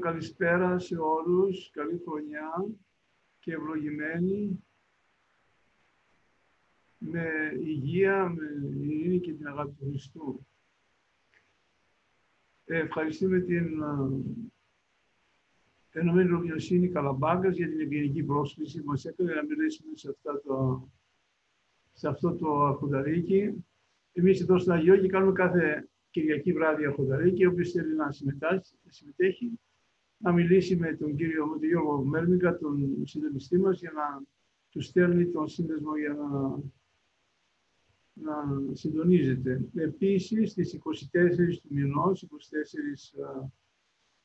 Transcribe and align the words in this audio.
Καλησπέρα 0.00 0.78
σε 0.78 0.96
όλους, 0.96 1.70
καλή 1.70 2.02
χρονιά 2.04 2.66
και 3.38 3.52
ευλογημένη 3.52 4.64
με 6.98 7.52
υγεία, 7.60 8.28
με 8.28 8.46
ειρήνη 8.78 9.20
και 9.20 9.32
την 9.32 9.46
αγάπη 9.46 9.74
του 9.78 9.86
Χριστού. 9.88 10.46
Ε, 12.64 12.78
ευχαριστούμε 12.78 13.40
την 13.40 13.82
ε, 13.82 14.10
Ενωμένη 16.00 16.28
Ρωμιοσύνη 16.28 16.88
Καλαμπάγκας 16.88 17.56
για 17.56 17.68
την 17.68 17.80
ευγενική 17.80 18.22
πρόσκληση 18.22 18.80
που 18.80 18.90
μας 18.90 19.04
έκανε 19.04 19.34
να 19.34 19.44
μιλήσουμε 19.44 19.96
σε, 19.96 20.08
αυτά 20.08 20.40
το, 20.40 20.88
σε 21.92 22.08
αυτό 22.08 22.36
το 22.36 22.64
αρχονταρίκι. 22.64 23.64
Εμείς 24.12 24.40
εδώ 24.40 24.58
στο 24.58 24.72
Αγιώργη 24.72 25.08
κάνουμε 25.08 25.32
κάθε 25.32 25.88
Κυριακή 26.10 26.52
βράδυ 26.52 26.86
αρχονταρίκι, 26.86 27.46
ο 27.46 27.50
οποίος 27.50 27.70
θέλει 27.70 27.94
να 27.94 28.10
συμμετέχει 28.88 29.58
να 30.22 30.32
μιλήσει 30.32 30.76
με 30.76 30.96
τον 30.96 31.16
κύριο 31.16 31.46
με 31.46 31.58
τον 31.58 31.68
Γιώργο 31.68 32.02
Μέρμικα, 32.04 32.58
τον 32.58 33.02
συντονιστή 33.06 33.58
μας, 33.58 33.80
για 33.80 33.92
να 33.92 34.22
τους 34.68 34.86
στέλνει 34.86 35.26
τον 35.26 35.48
σύνδεσμο 35.48 35.96
για 35.96 36.14
να, 36.14 36.58
να 38.12 38.74
συντονίζεται. 38.74 39.68
Επίσης, 39.74 40.50
στις 40.50 40.74
24 40.74 41.60
του 41.62 41.68
μηνός, 41.68 42.22
24 42.22 43.50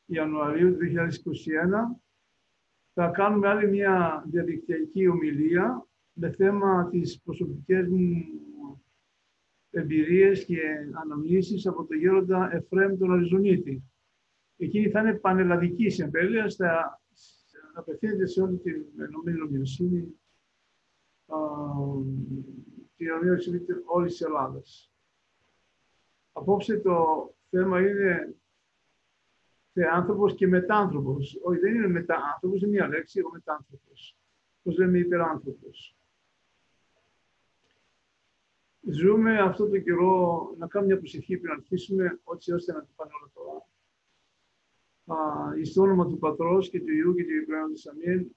Ιανουαρίου 0.06 0.72
του 0.72 0.80
2021, 0.80 2.02
θα 2.94 3.08
κάνουμε 3.08 3.48
άλλη 3.48 3.70
μια 3.70 4.26
διαδικτυακή 4.28 5.08
ομιλία 5.08 5.88
με 6.14 6.32
θέμα 6.32 6.90
τις 6.90 7.22
προσωπικές 7.24 7.88
μου 7.88 8.26
εμπειρίες 9.70 10.46
και 10.46 10.60
αναμνήσεις 11.04 11.68
από 11.68 11.86
τον 11.86 11.98
γέροντα 11.98 12.50
Εφραίμ 12.54 12.98
τον 12.98 13.12
Αριζονίτη. 13.12 13.84
Εκείνη 14.58 14.90
θα 14.90 15.00
είναι 15.00 15.14
πανελλαδική 15.14 15.90
σε 15.90 16.04
εμβέλεια, 16.04 16.50
θα 16.50 17.02
απευθύνεται 17.74 18.26
σε 18.26 18.42
όλη 18.42 18.58
την 18.58 18.86
Ενωμένη 18.98 19.38
Νομιοσύνη, 19.38 20.20
την 22.96 23.08
Ενωμένη 23.08 23.30
όλης 23.86 24.12
της 24.12 24.22
Ελλάδας. 24.22 24.92
Απόψε 26.32 26.78
το 26.78 27.30
θέμα 27.50 27.80
είναι 27.80 28.36
θεάνθρωπος 29.74 30.36
και 30.36 30.48
μετάνθρωπος. 30.48 31.40
Όχι, 31.44 31.60
δεν 31.60 31.76
είναι 31.76 31.88
μετάνθρωπος, 31.88 32.62
είναι 32.62 32.72
μία 32.72 32.88
λέξη, 32.88 33.22
ο 33.22 33.30
μετάνθρωπος. 33.34 34.18
Πώς 34.64 34.78
λέμε 34.78 34.98
υπεράνθρωπος. 34.98 35.98
Ζούμε 38.82 39.40
αυτό 39.40 39.70
το 39.70 39.80
καιρό 39.80 40.54
να 40.58 40.68
κάνουμε 40.68 40.92
μια 40.92 41.02
προσευχή 41.02 41.38
πριν 41.38 41.52
αρχίσουμε, 41.52 42.20
έτσι 42.34 42.52
ώστε 42.52 42.74
να 42.74 42.80
το 42.80 42.90
πάνε 42.96 43.12
όλα 43.22 43.66
καλά 45.06 45.58
εις 45.58 45.74
το 45.74 45.82
όνομα 45.82 46.08
του 46.08 46.18
Πατρός 46.18 46.70
και 46.70 46.80
του 46.80 46.92
Υιού 46.92 47.14
και 47.16 47.24
του 47.24 47.34
Ιππρέοντος 47.34 47.88
Αμήν. 47.88 48.36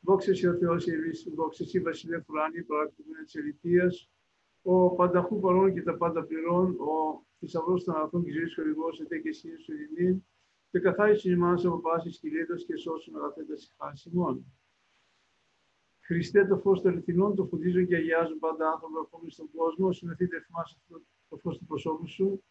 Δόξα 0.00 0.34
σε 0.34 0.48
ο 0.48 0.56
Θεός 0.56 0.86
Ιερής, 0.86 1.28
δόξα 1.34 1.64
σε 1.64 1.80
Βασιλεία 1.80 2.22
Φουράνη, 2.26 2.62
παράκτημα 2.62 3.22
της 3.24 3.34
Ελιτίας, 3.34 4.10
ο 4.62 4.90
πανταχού 4.90 5.40
παρόν 5.40 5.74
και 5.74 5.82
τα 5.82 5.96
πάντα 5.96 6.24
πληρών, 6.24 6.76
ο 6.80 7.24
θησαυρός 7.38 7.84
των 7.84 7.94
αγαθών 7.94 8.24
και 8.24 8.32
ζωής 8.32 8.54
χορηγός, 8.54 9.00
ετέ 9.00 9.18
και 9.18 9.28
εσύ 9.28 9.56
σου 9.56 9.72
ειρηνή, 9.72 10.26
και 10.70 10.78
καθάρισε 10.78 11.30
ημάς 11.30 11.64
από 11.64 11.78
πάσης 11.78 12.18
κυλίδας 12.18 12.64
και 12.64 12.76
σώσουν 12.76 13.16
αγαθέντα 13.16 13.56
συχάς 13.56 14.04
ημών. 14.04 14.44
Χριστέ 16.00 16.46
το 16.46 16.58
φως 16.58 16.82
των 16.82 16.90
αληθινών, 16.90 17.34
το 17.34 17.46
φωτίζω 17.46 17.82
και 17.82 17.96
αγιάζουν 17.96 18.38
πάντα 18.38 18.70
άνθρωποι 18.70 18.94
ακόμη 19.02 19.30
στον 19.30 19.50
κόσμο, 19.56 19.92
συμμεθείτε 19.92 20.40
θυμάσαι 20.40 20.76
το 21.28 21.36
φως 21.36 21.58
του 21.58 21.66
προσώπου 21.66 22.06
σου, 22.06 22.44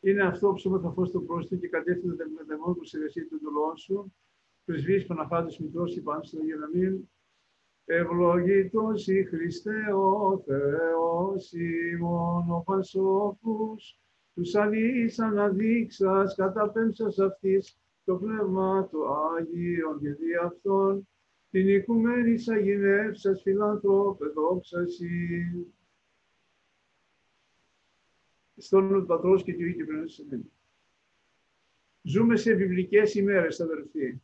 είναι 0.00 0.22
αυτό 0.22 0.52
που 0.52 0.80
θα 0.82 0.90
φως 0.90 1.08
στο 1.08 1.20
πρόσθετο 1.20 1.60
και 1.60 1.68
κατεύθυνε 1.68 2.14
τα 2.14 2.24
πνευματικών 2.24 2.74
προς 2.74 2.94
εργασία 2.94 3.28
των 3.28 3.38
εντολών 3.38 3.76
σου. 3.76 4.14
Πρεσβείς 4.64 5.06
Παναχάτης 5.06 5.58
Μητρός 5.58 5.94
και 5.94 6.00
πάνω 6.00 6.22
στο 6.22 6.38
Γεραμήν. 6.42 7.08
Ευλογήτως 7.84 9.06
η 9.06 9.24
Χριστέ 9.24 9.92
ο 9.92 10.42
Θεός 10.46 11.52
ημών 11.52 12.50
ο 12.50 12.62
Πασόφους, 12.66 14.00
τους 14.34 14.54
αλείς 14.54 15.18
αναδείξας 15.18 16.34
καταπέμψας 16.34 17.18
αυτής 17.18 17.78
το 18.04 18.16
πνεύμα 18.16 18.88
του 18.90 18.98
Άγιον 19.08 20.00
και 20.00 20.08
δι' 20.08 20.36
αυτόν, 20.44 21.08
την 21.50 21.68
οικουμένη 21.68 22.34
αγινεύσας 22.52 23.42
φιλανθρώπε 23.42 24.26
δόξαση 24.26 25.08
στο 28.58 28.76
όνομα 28.76 29.00
του 29.00 29.06
Πατρός 29.06 29.42
και 29.42 29.54
του 29.54 29.62
Υιού 29.62 29.76
και 29.76 29.84
Πνεύματος 29.84 30.24
Ζούμε 32.02 32.36
σε 32.36 32.54
βιβλικές 32.54 33.14
ημέρες, 33.14 33.60
αδερφοί. 33.60 34.20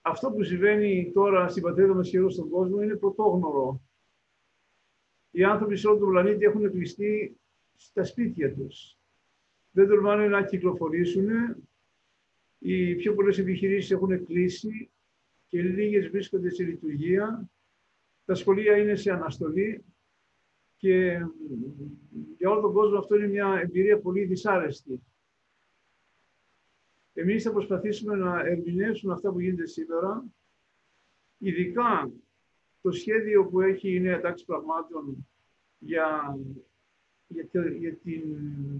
Αυτό 0.00 0.30
που 0.30 0.42
συμβαίνει 0.42 1.10
τώρα 1.14 1.48
στην 1.48 1.62
πατρίδα 1.62 1.94
μας 1.94 2.08
και 2.08 2.16
εδώ 2.16 2.30
στον 2.30 2.48
κόσμο 2.48 2.82
είναι 2.82 2.96
πρωτόγνωρο. 2.96 3.82
Οι 5.30 5.44
άνθρωποι 5.44 5.76
σε 5.76 5.88
όλο 5.88 5.98
τον 5.98 6.08
πλανήτη 6.08 6.44
έχουν 6.44 6.70
κλειστεί 6.70 7.36
στα 7.76 8.04
σπίτια 8.04 8.54
τους. 8.54 8.96
Δεν 9.70 9.88
τολμάνε 9.88 10.28
να 10.28 10.44
κυκλοφορήσουν. 10.44 11.28
Οι 12.58 12.94
πιο 12.94 13.14
πολλές 13.14 13.38
επιχειρήσεις 13.38 13.90
έχουν 13.90 14.26
κλείσει 14.26 14.90
και 15.48 15.62
λίγες 15.62 16.08
βρίσκονται 16.08 16.50
σε 16.50 16.64
λειτουργία. 16.64 17.50
Τα 18.24 18.34
σχολεία 18.34 18.76
είναι 18.76 18.94
σε 18.94 19.10
αναστολή 19.10 19.84
και 20.78 21.26
για 22.36 22.50
όλο 22.50 22.60
τον 22.60 22.72
κόσμο 22.72 22.98
αυτό 22.98 23.16
είναι 23.16 23.26
μια 23.26 23.60
εμπειρία 23.62 24.00
πολύ 24.00 24.24
δυσάρεστη. 24.24 25.02
Εμείς 27.12 27.42
θα 27.42 27.52
προσπαθήσουμε 27.52 28.16
να 28.16 28.40
ερμηνεύσουμε 28.40 29.12
αυτά 29.12 29.30
που 29.30 29.40
γίνεται 29.40 29.66
σήμερα, 29.66 30.24
ειδικά 31.38 32.10
το 32.80 32.90
σχέδιο 32.90 33.46
που 33.46 33.60
έχει 33.60 33.94
η 33.94 34.00
νέα 34.00 34.20
τάξη 34.20 34.44
πραγμάτων 34.44 35.28
για, 35.78 36.38
για, 37.78 37.96
την 37.96 38.22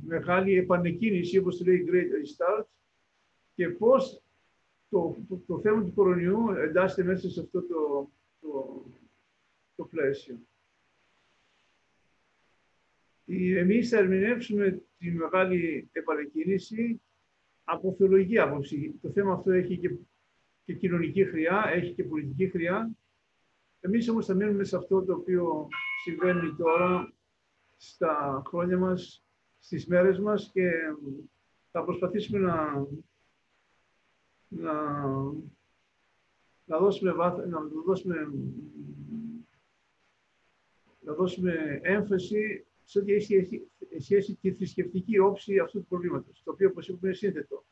μεγάλη 0.06 0.58
επανεκκίνηση, 0.58 1.38
όπως 1.38 1.56
το 1.56 1.64
λέει 1.64 1.84
Great 1.88 1.92
Restart, 1.92 2.64
και 3.54 3.68
πώς 3.68 4.22
το, 4.88 5.16
το, 5.46 5.60
θέμα 5.60 5.84
του 5.84 5.94
κορονοϊού 5.94 6.50
εντάσσεται 6.50 7.02
μέσα 7.02 7.30
σε 7.30 7.40
αυτό 7.40 7.62
το, 7.62 8.10
το, 8.40 8.84
το 9.76 9.84
πλαίσιο. 9.84 10.38
Εμείς 13.30 13.88
θα 13.88 13.98
ερμηνεύσουμε 13.98 14.82
τη 14.98 15.10
μεγάλη 15.10 15.88
επανεκκίνηση 15.92 17.02
από 17.64 17.94
θεολογική 17.98 18.38
άποψη. 18.38 18.98
Το 19.02 19.10
θέμα 19.10 19.32
αυτό 19.32 19.50
έχει 19.50 19.78
και, 19.78 19.96
και 20.64 20.74
κοινωνική 20.74 21.24
χρειά, 21.24 21.64
έχει 21.74 21.92
και 21.94 22.04
πολιτική 22.04 22.48
χρειά. 22.48 22.90
Εμείς 23.80 24.08
όμως 24.08 24.26
θα 24.26 24.34
μείνουμε 24.34 24.64
σε 24.64 24.76
αυτό 24.76 25.04
το 25.04 25.14
οποίο 25.14 25.68
συμβαίνει 26.04 26.54
τώρα 26.56 27.12
στα 27.76 28.42
χρόνια 28.46 28.78
μας, 28.78 29.24
στις 29.58 29.86
μέρες 29.86 30.18
μας 30.18 30.50
και 30.52 30.70
θα 31.70 31.84
προσπαθήσουμε 31.84 32.38
να, 32.38 32.86
να, 34.48 34.72
να 36.64 36.78
δώσουμε, 36.78 37.12
να 37.48 37.60
δώσουμε, 37.86 38.16
να 41.00 41.12
δώσουμε 41.12 41.80
έμφαση 41.82 42.67
σε 42.90 42.98
ό,τι 42.98 43.12
έχει 43.12 43.68
σχέση 43.98 44.38
τη 44.40 44.52
θρησκευτική 44.52 45.18
όψη 45.18 45.58
αυτού 45.58 45.78
του 45.78 45.86
προβλήματος, 45.86 46.42
το 46.44 46.50
οποίο, 46.50 46.68
όπως 46.68 46.88
είπαμε, 46.88 47.00
είναι 47.02 47.14
σύνθετο. 47.14 47.64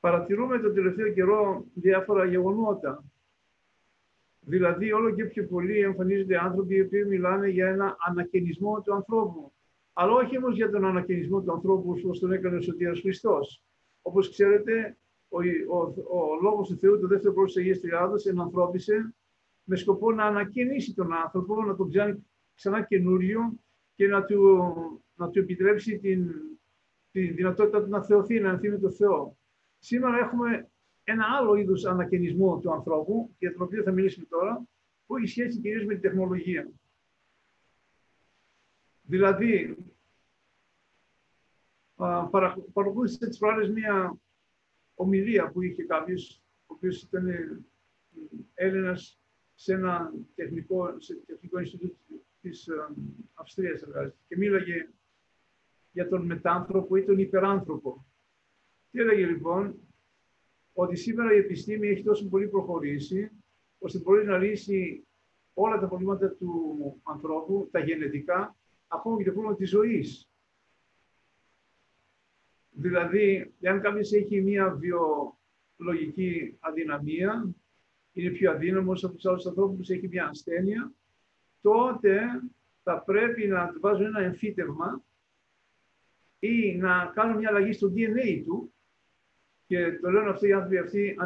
Παρατηρούμε 0.00 0.58
τον 0.58 0.74
τελευταίο 0.74 1.12
καιρό 1.12 1.64
διάφορα 1.74 2.24
γεγονότα. 2.24 3.04
Δηλαδή, 4.40 4.92
όλο 4.92 5.14
και 5.14 5.24
πιο 5.24 5.46
πολλοί 5.46 5.78
εμφανίζονται 5.78 6.38
άνθρωποι 6.38 6.74
οι 6.74 6.80
οποίοι 6.80 7.04
μιλάνε 7.08 7.48
για 7.48 7.68
ένα 7.68 7.96
ανακαινισμό 7.98 8.80
του 8.80 8.94
ανθρώπου. 8.94 9.52
Αλλά 9.92 10.12
όχι 10.12 10.36
όμως 10.36 10.54
για 10.54 10.70
τον 10.70 10.84
ανακαινισμό 10.84 11.42
του 11.42 11.52
ανθρώπου 11.52 11.90
όπως 11.90 12.18
τον 12.18 12.32
έκανε 12.32 12.56
ο 12.56 12.60
Σωτήρας 12.60 13.00
Χριστός. 13.00 13.62
Όπως 14.02 14.30
ξέρετε, 14.30 14.96
ο, 15.28 15.38
ο, 15.68 16.20
ο 16.20 16.40
λόγος 16.42 16.68
του 16.68 16.78
Θεού, 16.78 17.00
το 17.00 17.06
δεύτερο 17.06 17.34
πρόσωπο 17.34 17.44
της 17.44 17.56
Αγίας 17.56 17.80
Τριάδα, 17.80 18.16
ενανθρώπισε 18.24 19.14
με 19.64 19.76
σκοπό 19.76 20.12
να 20.12 20.24
ανακαινήσει 20.24 20.94
τον 20.94 21.12
άνθρωπο, 21.12 21.64
να 21.64 21.76
τον 21.76 21.88
πιάνει 21.88 22.26
ξανά 22.58 22.82
καινούριο 22.82 23.58
και 23.94 24.06
να 24.06 24.24
του, 24.24 24.62
να 25.14 25.30
του 25.30 25.38
επιτρέψει 25.38 25.98
την, 25.98 26.30
τη 27.10 27.30
δυνατότητα 27.30 27.82
του 27.82 27.88
να 27.88 28.04
θεωθεί, 28.04 28.40
να 28.40 28.48
ενθεί 28.48 28.70
με 28.70 28.78
το 28.78 28.90
Θεό. 28.90 29.36
Σήμερα 29.78 30.18
έχουμε 30.18 30.70
ένα 31.04 31.24
άλλο 31.38 31.54
είδους 31.54 31.84
ανακαινισμό 31.84 32.58
του 32.58 32.72
ανθρώπου, 32.72 33.34
για 33.38 33.52
τον 33.52 33.62
οποίο 33.62 33.82
θα 33.82 33.92
μιλήσουμε 33.92 34.26
τώρα, 34.26 34.66
που 35.06 35.16
έχει 35.16 35.26
σχέση 35.26 35.60
κυρίως 35.60 35.84
με 35.84 35.92
την 35.92 36.02
τεχνολογία. 36.02 36.70
Δηλαδή, 39.02 39.76
παρακολούθησε 42.72 43.28
τις 43.28 43.38
προάλλες 43.38 43.70
μία 43.70 44.18
ομιλία 44.94 45.50
που 45.50 45.62
είχε 45.62 45.82
κάποιος, 45.82 46.42
ο 46.66 46.74
οποίος 46.74 47.02
ήταν 47.02 47.26
Έλληνας 48.54 49.20
σε 49.54 49.72
ένα 49.72 50.12
τεχνικό, 50.34 51.00
σε 51.00 51.14
τεχνικό 51.26 51.58
Ινστιτούτο 51.58 51.94
της 52.48 52.68
ε, 52.68 52.74
Αυστρίας 53.34 53.82
εργάζεται 53.82 54.16
και 54.28 54.36
μίλαγε 54.36 54.88
για 55.92 56.08
τον 56.08 56.26
μετάνθρωπο 56.26 56.96
ή 56.96 57.04
τον 57.04 57.18
υπεράνθρωπο. 57.18 58.06
Και 58.90 59.00
έλεγε 59.00 59.26
λοιπόν 59.26 59.74
ότι 60.72 60.96
σήμερα 60.96 61.34
η 61.34 61.38
επιστήμη 61.38 61.88
έχει 61.88 62.02
τόσο 62.02 62.28
πολύ 62.28 62.48
προχωρήσει, 62.48 63.30
ώστε 63.78 63.98
μπορεί 63.98 64.24
να 64.24 64.38
λύσει 64.38 65.06
όλα 65.54 65.80
τα 65.80 65.88
προβλήματα 65.88 66.30
του 66.30 67.00
ανθρώπου, 67.02 67.68
τα 67.72 67.78
γενετικά, 67.78 68.56
ακόμα 68.88 69.16
και 69.16 69.24
το 69.24 69.32
πρόβλημα 69.32 69.56
της 69.56 69.68
ζωής. 69.68 70.28
Δηλαδή, 72.70 73.54
αν 73.64 73.80
κάποιος 73.80 74.12
έχει 74.12 74.40
μία 74.40 74.78
βιολογική 75.76 76.56
αδυναμία, 76.58 77.54
είναι 78.12 78.30
πιο 78.30 78.50
αδύναμος 78.50 79.04
από 79.04 79.14
τους 79.14 79.26
άλλους 79.26 79.46
ανθρώπους 79.46 79.86
που 79.86 79.92
έχει 79.92 80.08
μια 80.08 80.28
ασθένεια, 80.28 80.92
τότε 81.68 82.20
θα 82.82 83.02
πρέπει 83.02 83.46
να 83.46 83.68
του 83.68 83.80
βάζουν 83.80 84.06
ένα 84.06 84.20
εμφύτευμα 84.20 85.02
ή 86.38 86.76
να 86.76 87.12
κάνουν 87.14 87.36
μια 87.36 87.48
αλλαγή 87.48 87.72
στο 87.72 87.92
DNA 87.96 88.42
του. 88.44 88.72
Και 89.66 89.92
το 89.92 90.10
λένε 90.10 90.28
αυτοί 90.28 90.48
οι 90.48 90.52
άνθρωποι 90.52 90.78
αυτοί 90.78 91.16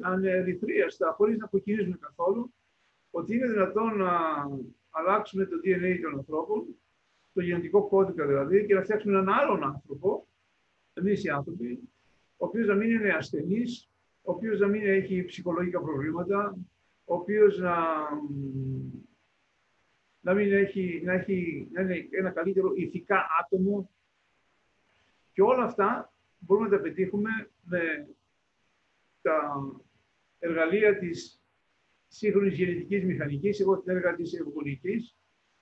ανερυθρίαστα, 0.00 1.12
χωρίς 1.16 1.38
να 1.38 1.46
κοκκινίζουν 1.46 1.98
καθόλου, 1.98 2.54
ότι 3.10 3.36
είναι 3.36 3.48
δυνατόν 3.48 3.96
να 3.96 4.10
αλλάξουμε 4.90 5.44
το 5.44 5.56
DNA 5.64 5.98
των 6.02 6.14
ανθρώπων, 6.14 6.66
το 7.32 7.40
γενετικό 7.40 7.88
κώδικα 7.88 8.26
δηλαδή, 8.26 8.66
και 8.66 8.74
να 8.74 8.82
φτιάξουμε 8.82 9.12
έναν 9.12 9.28
άλλον 9.28 9.64
άνθρωπο, 9.64 10.26
εμείς 10.92 11.24
οι 11.24 11.28
άνθρωποι, 11.28 11.80
ο 12.36 12.46
οποίος 12.46 12.66
να 12.66 12.74
μην 12.74 12.90
είναι 12.90 13.10
ασθενής, 13.10 13.88
ο 14.22 14.32
οποίος 14.32 14.58
να 14.60 14.66
μην 14.66 14.86
έχει 14.86 15.24
ψυχολογικά 15.24 15.80
προβλήματα, 15.80 16.56
ο 17.04 17.14
οποίος 17.14 17.58
να, 17.58 17.74
να 20.20 20.34
μην 20.34 20.52
έχει, 20.52 21.02
να 21.04 21.12
έχει 21.12 21.68
να 21.72 21.80
είναι 21.80 22.08
ένα 22.10 22.30
καλύτερο 22.30 22.72
ηθικά 22.76 23.26
άτομο. 23.40 23.90
Και 25.32 25.42
όλα 25.42 25.64
αυτά 25.64 26.12
μπορούμε 26.38 26.68
να 26.68 26.76
τα 26.76 26.82
πετύχουμε 26.82 27.50
με 27.62 28.08
τα 29.22 29.60
εργαλεία 30.38 30.98
της 30.98 31.42
σύγχρονης 32.08 32.54
γενετικής 32.54 33.04
μηχανικής, 33.04 33.60
εγώ 33.60 33.78
την 33.78 33.96
έργα 33.96 34.14
της 34.14 34.32
ευκολικής, 34.32 35.16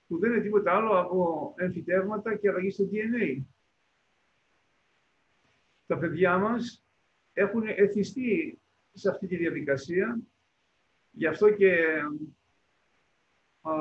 που 0.07 0.19
δεν 0.19 0.31
είναι 0.31 0.41
τίποτα 0.41 0.75
άλλο 0.75 0.99
από 0.99 1.53
εμφυτεύματα 1.57 2.35
και 2.35 2.49
αλλαγή 2.49 2.69
στο 2.69 2.89
DNA. 2.91 3.43
Τα 5.85 5.97
παιδιά 5.97 6.37
μας 6.37 6.85
έχουν 7.33 7.63
εθιστεί 7.65 8.59
σε 8.93 9.09
αυτή 9.09 9.27
τη 9.27 9.35
διαδικασία, 9.37 10.19
γι' 11.11 11.27
αυτό 11.27 11.51
και 11.51 11.75
α, 13.61 13.71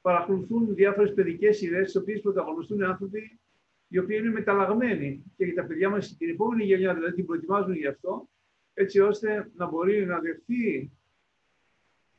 παρακολουθούν 0.00 0.74
διάφορες 0.74 1.14
παιδικές 1.14 1.62
ιδέες, 1.62 1.84
τις 1.84 1.96
οποίες 1.96 2.20
πρωταγωνιστούν 2.20 2.82
άνθρωποι 2.82 3.40
οι 3.88 3.98
οποίοι 3.98 4.16
είναι 4.20 4.30
μεταλλαγμένοι 4.30 5.22
και 5.36 5.44
για 5.44 5.54
τα 5.54 5.64
παιδιά 5.64 5.90
μας 5.90 6.16
την 6.16 6.30
επόμενη 6.30 6.64
γενιά, 6.64 6.94
δηλαδή 6.94 7.14
την 7.14 7.26
προετοιμάζουν 7.26 7.74
γι' 7.74 7.86
αυτό, 7.86 8.28
έτσι 8.74 9.00
ώστε 9.00 9.50
να 9.54 9.66
μπορεί 9.66 10.06
να 10.06 10.20
δεχθεί 10.20 10.92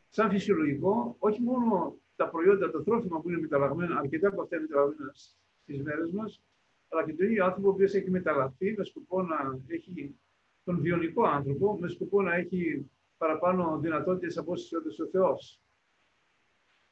σαν 0.10 0.30
φυσιολογικό 0.30 1.16
όχι 1.20 1.42
μόνο 1.42 1.98
τα 2.16 2.30
προϊόντα, 2.30 2.72
τα 2.72 2.84
τρόφιμα 2.84 3.22
που 3.22 3.30
είναι 3.30 3.40
μεταλλαγμένα, 3.40 3.98
αρκετά 3.98 4.28
από 4.28 4.42
αυτά 4.42 4.56
είναι 4.56 4.66
μεταλλαγμένα 4.70 5.12
στις 5.14 5.82
μέρες 5.82 6.12
μας, 6.12 6.44
αλλά 6.90 7.06
και 7.06 7.14
τον 7.14 7.26
ίδιο 7.26 7.46
άνθρωπο 7.46 7.68
ο 7.68 7.72
οποίος 7.72 7.94
έχει 7.94 8.10
μεταλλαχθεί 8.10 8.74
με 8.78 8.84
σκοπό 8.84 9.22
να 9.22 9.60
έχει 9.68 10.16
τον 10.64 10.80
βιονικό 10.82 11.24
άνθρωπο, 11.24 11.78
με 11.80 11.88
σκοπό 11.88 12.22
να 12.22 12.36
έχει 12.36 12.92
παραπάνω 13.18 13.80
δυνατότητες 13.80 14.38
από 14.38 14.52
όσε 14.52 14.78
ο 14.78 15.08
Θεός. 15.12 15.62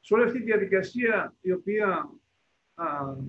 Σε 0.06 0.14
όλη 0.14 0.24
αυτή 0.24 0.38
τη 0.38 0.44
διαδικασία 0.44 1.34
η 1.40 1.52
οποία 1.52 2.10
α, 2.74 2.86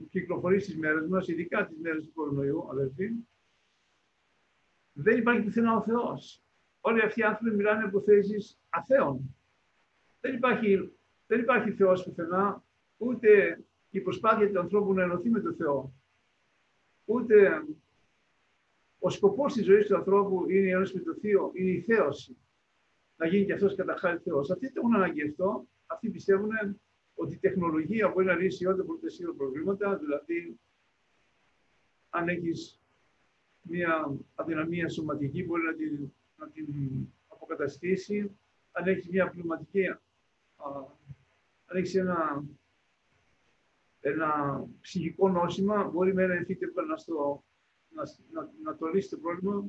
κυκλοφορεί 0.09 0.59
στις 0.59 0.77
μέρες 0.77 1.07
μας, 1.07 1.27
ειδικά 1.27 1.65
τις 1.65 1.77
μέρες 1.79 2.06
του 2.06 2.13
κορονοϊού, 2.13 2.68
αδερφοί, 2.69 3.09
δεν 4.94 5.18
υπάρχει 5.18 5.41
πουθενά 5.41 5.75
ο 5.75 5.81
Θεός. 5.81 6.44
Όλοι 6.79 7.01
αυτοί 7.01 7.19
οι 7.19 7.24
άνθρωποι 7.24 7.56
μιλάνε 7.56 7.83
από 7.83 8.01
θέσεις 8.01 8.59
αθέων. 8.69 9.35
Δεν 10.19 10.35
υπάρχει, 10.35 10.97
δεν 11.27 11.39
υπάρχει 11.39 11.71
Θεός 11.71 12.03
πουθενά, 12.03 12.63
ούτε 12.97 13.62
η 13.89 14.01
προσπάθεια 14.01 14.51
του 14.51 14.59
ανθρώπου 14.59 14.94
να 14.94 15.03
ενωθεί 15.03 15.29
με 15.29 15.39
τον 15.39 15.56
Θεό. 15.56 15.94
Ούτε 17.06 17.63
ο 19.00 19.09
σκοπός 19.09 19.53
της 19.53 19.65
ζωής 19.65 19.88
του 19.88 19.95
ανθρώπου 19.95 20.50
είναι 20.50 20.68
η 20.68 20.71
ένωση 20.71 20.97
με 20.97 21.01
τον 21.01 21.15
Θείο, 21.19 21.51
είναι 21.53 21.69
η 21.69 21.81
θέωση. 21.81 22.38
Να 23.15 23.27
γίνει 23.27 23.45
και 23.45 23.53
αυτός 23.53 23.75
κατά 23.75 23.95
χάρη 23.97 24.19
Θεός. 24.19 24.51
Αυτοί 24.51 24.68
δεν 24.68 24.75
έχουν 24.77 24.95
ανάγκη 24.95 25.24
αυτό. 25.24 25.68
Αυτοί 25.88 26.10
πιστεύουν 26.10 26.51
ότι 27.16 27.34
η 27.34 27.38
τεχνολογία 27.38 28.10
μπορεί 28.10 28.25
να 28.25 28.36
λύσει 28.36 28.66
όλα 28.66 28.75
τα 28.75 28.86
προβλήματα, 29.38 29.98
δηλαδή 29.98 30.60
αν 32.10 32.28
έχεις 32.28 32.81
μια 33.62 34.18
αδυναμία 34.36 34.89
σωματική 34.89 35.44
μπορεί 35.44 35.63
να 35.63 35.74
την, 35.74 36.12
να 36.36 36.50
την 36.50 36.68
αποκαταστήσει, 37.28 38.38
αν 38.72 38.88
έχεις 38.88 39.10
μια 39.10 39.30
πνευματική 39.30 39.88
αν 41.66 41.78
έχεις 41.78 41.95
ένα, 41.95 42.44
ένα 44.00 44.63
ψυχικό 44.81 45.30
νόσημα, 45.30 45.84
μπορεί 45.84 46.13
με 46.13 46.24
ένα 46.24 46.34
εμφύτευμα 46.34 46.81
να, 46.84 46.95
να, 47.89 48.04
να, 48.31 48.51
να 48.63 48.75
το 48.75 48.88
λύσει 48.88 49.10
το 49.10 49.18
πρόβλημα. 49.18 49.66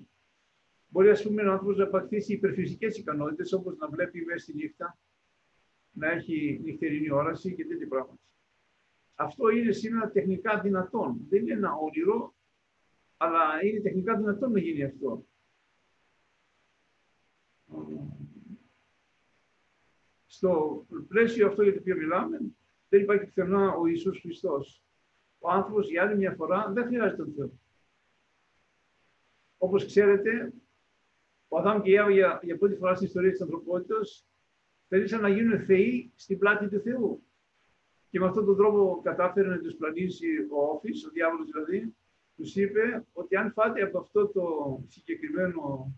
Μπορεί, 0.89 1.11
ας 1.11 1.23
πούμε, 1.23 1.43
ο 1.43 1.53
άνθρωπος 1.53 1.77
να 1.77 1.85
απακτήσει 1.85 2.33
υπερφυσικές 2.33 2.99
ικανότητες, 2.99 3.53
όπως 3.53 3.77
να 3.77 3.89
βλέπει 3.89 4.25
μέσα 4.25 4.39
στη 4.39 4.55
νύχτα, 4.55 4.99
να 5.93 6.11
έχει 6.11 6.61
νυχτερινή 6.65 7.11
όραση 7.11 7.55
και 7.55 7.67
τέτοια 7.67 7.89
πράγματα. 7.89 8.21
Αυτό 9.15 9.49
είναι 9.49 9.73
σήμερα 9.73 10.11
τεχνικά 10.11 10.61
δυνατόν. 10.61 11.17
Δεν 11.29 11.43
είναι 11.43 11.53
ένα 11.53 11.75
όνειρο, 11.75 12.35
αλλά 13.17 13.65
είναι 13.65 13.81
τεχνικά 13.81 14.17
δυνατόν 14.17 14.53
να 14.53 14.59
γίνει 14.59 14.85
αυτό. 14.85 15.27
στο 20.39 20.87
πλαίσιο 21.09 21.47
αυτό 21.47 21.63
για 21.63 21.73
το 21.73 21.79
οποίο 21.81 21.97
μιλάμε, 21.97 22.39
δεν 22.89 23.03
υπάρχει 23.03 23.25
πουθενά 23.25 23.73
ο 23.73 23.87
Ιησούς 23.87 24.21
Χριστός. 24.21 24.83
Ο 25.39 25.51
άνθρωπος 25.51 25.89
για 25.91 26.03
άλλη 26.03 26.17
μια 26.17 26.33
φορά 26.33 26.71
δεν 26.73 26.87
χρειάζεται 26.87 27.23
τον 27.23 27.33
Θεό. 27.37 27.53
Όπως 29.59 29.87
ξέρετε, 29.87 30.53
ο 31.49 31.59
Αδάμ 31.59 31.83
και 31.83 31.91
η 31.91 31.95
Εύα 31.95 32.11
για, 32.11 32.41
για 32.43 32.59
πρώτη 32.59 32.77
φορά 32.77 32.95
στην 32.95 33.07
ιστορία 33.07 33.31
της 33.31 33.41
ανθρωπότητας 33.41 34.27
θέλησαν 34.89 35.21
να 35.21 35.29
γίνουν 35.29 35.65
θεοί 35.65 36.13
στην 36.15 36.39
πλάτη 36.39 36.69
του 36.69 36.81
Θεού. 36.81 37.23
Και 38.11 38.19
με 38.21 38.27
αυτόν 38.27 38.45
τον 38.45 38.57
τρόπο 38.57 39.01
κατάφερε 39.03 39.49
να 39.49 39.59
τους 39.59 39.75
πλανήσει 39.75 40.27
ο 40.51 40.63
Όφης, 40.63 41.05
ο 41.05 41.11
διάβολος 41.11 41.51
δηλαδή, 41.51 41.95
τους 42.37 42.57
είπε 42.57 43.07
ότι 43.13 43.37
αν 43.37 43.53
φάτε 43.53 43.83
από 43.83 43.99
αυτό 43.99 44.29
το 44.29 44.45
συγκεκριμένο 44.89 45.93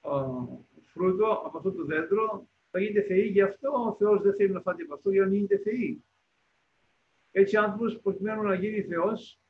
α, 0.00 0.10
φρούτο, 0.82 1.42
από 1.44 1.56
αυτό 1.56 1.72
το 1.72 1.84
δέντρο, 1.84 2.48
θα 2.70 2.80
γίνετε 2.80 3.02
θεοί, 3.02 3.26
γι' 3.26 3.40
αυτό 3.40 3.70
ο 3.72 3.94
Θεός 3.94 4.22
δεν 4.22 4.34
θέλει 4.34 4.52
να 4.52 4.60
φάτε 4.60 4.82
από 4.82 4.94
αυτό, 4.94 5.10
για 5.10 5.24
να 5.24 5.34
γίνετε 5.34 5.58
θεοί. 5.58 6.04
Έτσι, 7.30 7.56
ο 7.56 7.62
άνθρωπος 7.62 8.00
προκειμένου 8.00 8.42
να 8.42 8.54
γίνει 8.54 8.82
Θεός, 8.82 9.40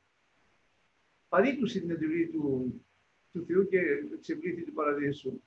παρήκουσε 1.29 1.79
την 1.79 1.89
εντολή 1.89 2.27
του, 2.27 2.73
του 3.31 3.45
Θεού 3.45 3.67
και 3.67 3.79
ξεπλήθη 4.21 4.63
του 4.63 4.73
παραδείσου. 4.73 5.41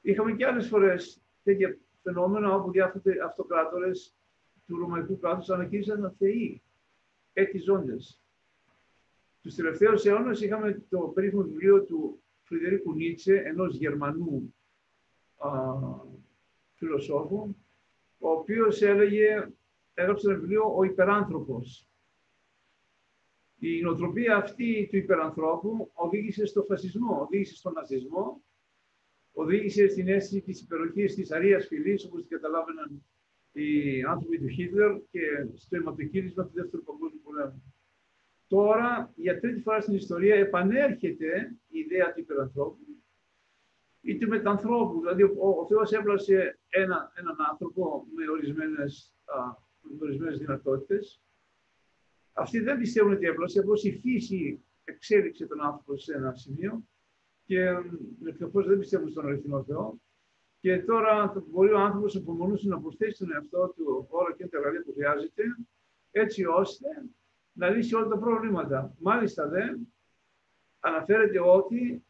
Είχαμε 0.00 0.32
και 0.32 0.46
άλλες 0.46 0.68
φορές 0.68 1.22
τέτοια 1.42 1.78
φαινόμενα 2.02 2.54
όπου 2.54 2.70
διάφοροι 2.70 3.20
αυτοκράτορες 3.20 4.16
του 4.66 4.78
Ρωμαϊκού 4.78 5.18
κράτους 5.18 5.50
ανακοίνησαν 5.50 6.14
θεοί, 6.18 6.62
έτσι 7.32 7.58
ζώντες. 7.58 8.22
Τους 9.42 9.54
τελευταίους 9.54 10.04
αιώνες 10.04 10.40
είχαμε 10.40 10.82
το 10.88 10.98
περίφημο 10.98 11.42
βιβλίο 11.42 11.84
του 11.84 12.22
Φρυδερίκου 12.42 12.92
Νίτσε, 12.92 13.34
ενός 13.34 13.76
Γερμανού 13.76 14.54
φιλοσόφου, 16.74 17.54
ο 18.18 18.30
οποίος 18.30 18.82
έλεγε, 18.82 19.48
έγραψε 19.94 20.30
ένα 20.30 20.38
βιβλίο 20.38 20.76
«Ο 20.76 20.82
υπεράνθρωπος». 20.82 21.88
Η 23.58 23.80
νοοτροπία 23.80 24.36
αυτή 24.36 24.86
του 24.90 24.96
υπερανθρώπου 24.96 25.90
οδήγησε 25.94 26.46
στο 26.46 26.62
φασισμό, 26.62 27.20
οδήγησε 27.20 27.54
στον 27.56 27.72
ναζισμό, 27.72 28.42
οδήγησε 29.40 29.88
στην 29.88 30.08
αίσθηση 30.08 30.40
της 30.40 30.60
υπεροχής 30.60 31.14
της 31.14 31.32
αρίας 31.32 31.66
φυλής, 31.66 32.04
όπως 32.04 32.20
την 32.20 32.30
καταλάβαιναν 32.30 33.04
οι 33.52 34.02
άνθρωποι 34.02 34.38
του 34.38 34.48
Χίτλερ 34.48 35.00
και 35.10 35.20
στο 35.54 35.76
αιματοκύρισμα 35.76 36.44
του 36.44 36.52
Δεύτερου 36.54 36.82
Παγκόσμιου 36.82 37.20
Πολέμου. 37.24 37.74
Τώρα, 38.48 39.12
για 39.16 39.40
τρίτη 39.40 39.60
φορά 39.60 39.80
στην 39.80 39.94
ιστορία, 39.94 40.34
επανέρχεται 40.34 41.56
η 41.68 41.78
ιδέα 41.78 42.12
του 42.12 42.20
υπερανθρώπου 42.20 42.86
ή 44.00 44.18
του 44.18 44.28
μετανθρώπου. 44.28 45.00
Δηλαδή, 45.00 45.22
ο, 45.22 45.48
ο 45.60 45.66
Θεός 45.66 45.92
έπλασε 45.92 46.58
ένα, 46.68 47.12
έναν 47.14 47.36
άνθρωπο 47.50 48.06
με 48.14 48.30
ορισμένες, 48.30 49.14
α, 49.24 49.38
με 49.80 49.98
ορισμένες 50.00 50.38
δυνατότητες. 50.38 51.22
Αυτοί 52.32 52.58
δεν 52.58 52.78
πιστεύουν 52.78 53.12
ότι 53.12 53.26
έπλασε, 53.26 53.58
απλώς 53.58 53.84
η 53.84 54.00
φύση 54.02 54.64
εξέλιξε 54.84 55.46
τον 55.46 55.60
άνθρωπο 55.64 55.96
σε 55.96 56.14
ένα 56.14 56.34
σημείο 56.34 56.82
και 57.48 57.76
ευτυχώς 58.24 58.66
δεν 58.66 58.78
πιστεύουν 58.78 59.08
στον 59.08 59.26
αληθινό 59.26 59.64
Θεό. 59.64 60.00
Και 60.60 60.78
τώρα 60.78 61.44
μπορεί 61.46 61.72
ο 61.72 61.78
άνθρωπος 61.78 62.16
απομονούσε 62.16 62.68
να 62.68 62.80
προσθέσει 62.80 63.14
στον 63.14 63.32
εαυτό 63.32 63.72
του 63.76 64.06
όλα 64.10 64.32
και 64.36 64.46
τα 64.46 64.58
εργαλεία 64.58 64.82
που 64.82 64.92
χρειάζεται, 64.92 65.42
έτσι 66.10 66.44
ώστε 66.44 66.86
να 67.52 67.68
λύσει 67.68 67.94
όλα 67.94 68.08
τα 68.08 68.18
προβλήματα. 68.18 68.94
Μάλιστα 68.98 69.48
δε, 69.48 69.62
αναφέρεται 70.80 71.40
ότι 71.40 72.04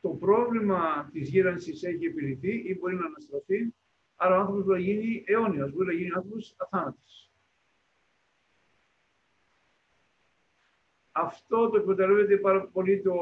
το 0.00 0.08
πρόβλημα 0.08 1.08
της 1.12 1.28
γύρανσης 1.28 1.82
έχει 1.82 2.06
επιληθεί 2.06 2.62
ή 2.68 2.76
μπορεί 2.80 2.94
να 2.94 3.06
αναστραφεί, 3.06 3.74
άρα 4.16 4.36
ο 4.36 4.40
άνθρωπος 4.40 4.64
μπορεί 4.64 4.80
να 4.80 4.86
γίνει 4.86 5.24
αιώνιος, 5.26 5.72
μπορεί 5.72 5.86
να 5.86 5.92
γίνει 5.92 6.10
άνθρωπος 6.14 6.54
αθάνατος. 6.56 7.30
Αυτό 11.12 11.70
το 11.70 11.76
εκμεταλλεύεται 11.76 12.36
πάρα 12.36 12.66
πολύ 12.66 13.02
το, 13.02 13.14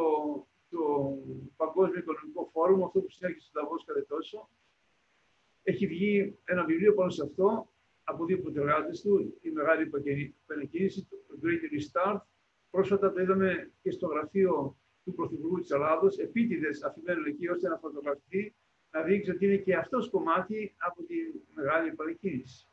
το 0.75 0.85
Παγκόσμιο 1.57 1.99
Οικονομικό 1.99 2.50
Φόρουμ, 2.52 2.85
αυτό 2.85 3.00
που 3.00 3.11
συνέχισε 3.11 3.47
στο 3.49 3.61
Δαβός 3.61 3.85
κάθε 3.85 4.02
τόσο. 4.02 4.49
Έχει 5.62 5.87
βγει 5.87 6.38
ένα 6.45 6.64
βιβλίο 6.64 6.95
πάνω 6.95 7.11
σε 7.11 7.23
αυτό, 7.23 7.69
από 8.04 8.25
δύο 8.25 8.38
πρωτεργάτες 8.40 9.00
του, 9.02 9.38
η 9.40 9.50
Μεγάλη 9.50 9.90
Επανεκκίνηση, 10.47 11.07
το 11.28 11.38
Great 11.43 11.62
Restart. 11.75 12.21
Πρόσφατα 12.71 13.12
το 13.12 13.21
είδαμε 13.21 13.71
και 13.83 13.90
στο 13.90 14.07
γραφείο 14.07 14.76
του 15.04 15.14
Πρωθυπουργού 15.14 15.61
της 15.61 15.71
Ελλάδος, 15.71 16.19
επίτηδες 16.19 16.83
αφημένο 16.83 17.23
εκεί 17.26 17.49
ώστε 17.49 17.69
να 17.69 17.78
φωτογραφηθεί, 17.78 18.54
να 18.90 19.02
δείξει 19.02 19.31
ότι 19.31 19.45
είναι 19.45 19.57
και 19.57 19.75
αυτός 19.75 20.11
κομμάτι 20.11 20.75
από 20.78 21.02
τη 21.02 21.14
μεγάλη 21.54 21.93
παρεκκίνηση. 21.93 22.69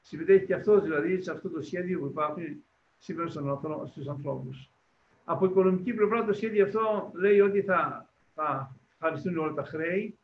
Συμμετέχει 0.00 0.46
και 0.46 0.54
αυτός 0.54 0.82
δηλαδή 0.82 1.22
σε 1.22 1.30
αυτό 1.30 1.50
το 1.50 1.60
σχέδιο 1.60 1.98
που 2.00 2.06
υπάρχει 2.06 2.62
σήμερα 2.98 3.28
στους 3.86 4.08
ανθρώπους. 4.08 4.73
Από 5.24 5.46
οικονομική 5.46 5.92
πλευρά 5.92 6.24
το 6.24 6.32
σχέδιο 6.32 6.64
αυτό 6.64 7.12
λέει 7.14 7.40
ότι 7.40 7.62
θα, 7.62 8.08
θα 8.34 8.76
χαριστούν 8.98 9.38
όλα 9.38 9.54
τα 9.54 9.64
χρέη. 9.64 10.18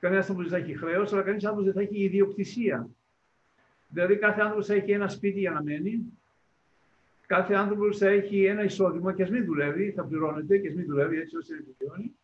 Κανένας 0.00 0.28
άνθρωπος 0.28 0.50
δεν 0.50 0.60
θα 0.60 0.66
έχει 0.66 0.78
χρέος, 0.78 1.12
αλλά 1.12 1.22
κανείς 1.22 1.44
άνθρωπος 1.44 1.72
δεν 1.72 1.74
θα 1.74 1.80
έχει 1.80 2.02
ιδιοκτησία. 2.02 2.88
Δηλαδή 3.88 4.16
κάθε 4.16 4.40
άνθρωπος 4.40 4.66
θα 4.66 4.74
έχει 4.74 4.92
ένα 4.92 5.08
σπίτι 5.08 5.38
για 5.38 5.50
να 5.50 5.62
μένει, 5.62 6.18
κάθε 7.26 7.54
άνθρωπος 7.54 7.98
θα 7.98 8.08
έχει 8.08 8.44
ένα 8.44 8.64
εισόδημα 8.64 9.14
και 9.14 9.22
ας 9.22 9.30
μην 9.30 9.44
δουλεύει, 9.44 9.90
θα 9.90 10.04
πληρώνεται 10.04 10.58
και 10.58 10.68
ας 10.68 10.74
μην 10.74 10.86
δουλεύει 10.86 11.18
έτσι 11.18 11.36
ώστε 11.36 11.54
να 11.54 11.58
επιβιώνει. 11.58 12.14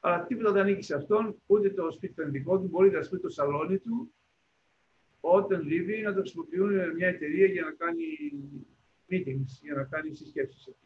Αλλά 0.00 0.24
τίποτα 0.24 0.52
δεν 0.52 0.62
ανήκει 0.62 0.82
σε 0.82 0.94
αυτόν, 0.94 1.36
ούτε 1.46 1.70
το 1.70 1.90
σπίτι 1.90 2.14
το 2.14 2.28
δικό 2.30 2.58
του, 2.58 2.68
μπορεί 2.68 2.90
να 2.90 3.02
σπίτι 3.02 3.22
το 3.22 3.28
σαλόνι 3.28 3.78
του, 3.78 4.12
όταν 5.20 5.62
λείπει 5.62 6.02
να 6.02 6.14
το 6.14 6.20
χρησιμοποιούν 6.20 6.94
μια 6.94 7.08
εταιρεία 7.08 7.46
για 7.46 7.62
να 7.62 7.70
κάνει 7.70 8.04
meetings, 9.10 9.60
για 9.62 9.74
να 9.74 9.84
κάνει 9.84 10.14
συσκέψει. 10.14 10.76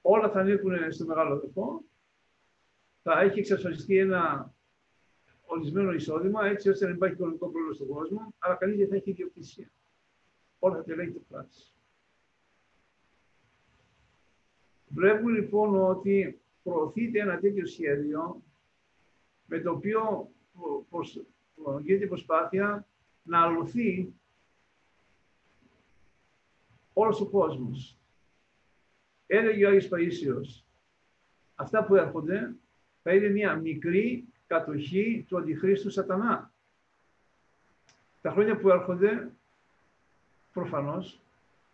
Όλα 0.00 0.30
θα 0.30 0.40
ανήκουν 0.40 0.92
στο 0.92 1.04
μεγάλο 1.04 1.40
δεχό. 1.40 1.84
Θα 3.02 3.20
έχει 3.20 3.38
εξασφαλιστεί 3.38 3.98
ένα 3.98 4.54
ορισμένο 5.46 5.92
εισόδημα, 5.92 6.46
έτσι 6.46 6.68
ώστε 6.68 6.84
να 6.84 6.90
υπάρχει 6.90 7.14
οικονομικό 7.14 7.48
πρόβλημα 7.48 7.74
στον 7.74 7.86
κόσμο, 7.86 8.34
αλλά 8.38 8.54
κανείς 8.54 8.78
δεν 8.78 8.88
θα 8.88 8.96
έχει 8.96 9.10
ιδιοκτησία. 9.10 9.70
Όλα 10.58 10.76
θα 10.76 10.82
τη 10.82 11.12
το 11.12 11.20
πράξη. 11.28 11.74
Βλέπουμε 14.88 15.32
λοιπόν 15.32 15.90
ότι 15.90 16.40
προωθείται 16.62 17.20
ένα 17.20 17.38
τέτοιο 17.38 17.66
σχέδιο 17.66 18.42
με 19.46 19.60
το 19.60 19.70
οποίο 19.70 20.30
γίνεται 21.82 22.06
προσπάθεια 22.06 22.86
να 23.22 23.42
αλωθεί 23.42 24.14
όλος 26.94 27.20
ο 27.20 27.26
κόσμος. 27.26 27.98
Έλεγε 29.26 29.64
ο 29.64 29.68
Άγιος 29.68 29.88
Παΐσιος, 29.92 30.64
αυτά 31.54 31.84
που 31.84 31.94
έρχονται 31.94 32.54
θα 33.02 33.14
είναι 33.14 33.28
μια 33.28 33.54
μικρή 33.56 34.24
κατοχή 34.46 35.24
του 35.28 35.38
Αντιχρίστου 35.38 35.90
Σατανά. 35.90 36.52
Τα 38.20 38.30
χρόνια 38.30 38.56
που 38.56 38.70
έρχονται, 38.70 39.30
προφανώς, 40.52 41.20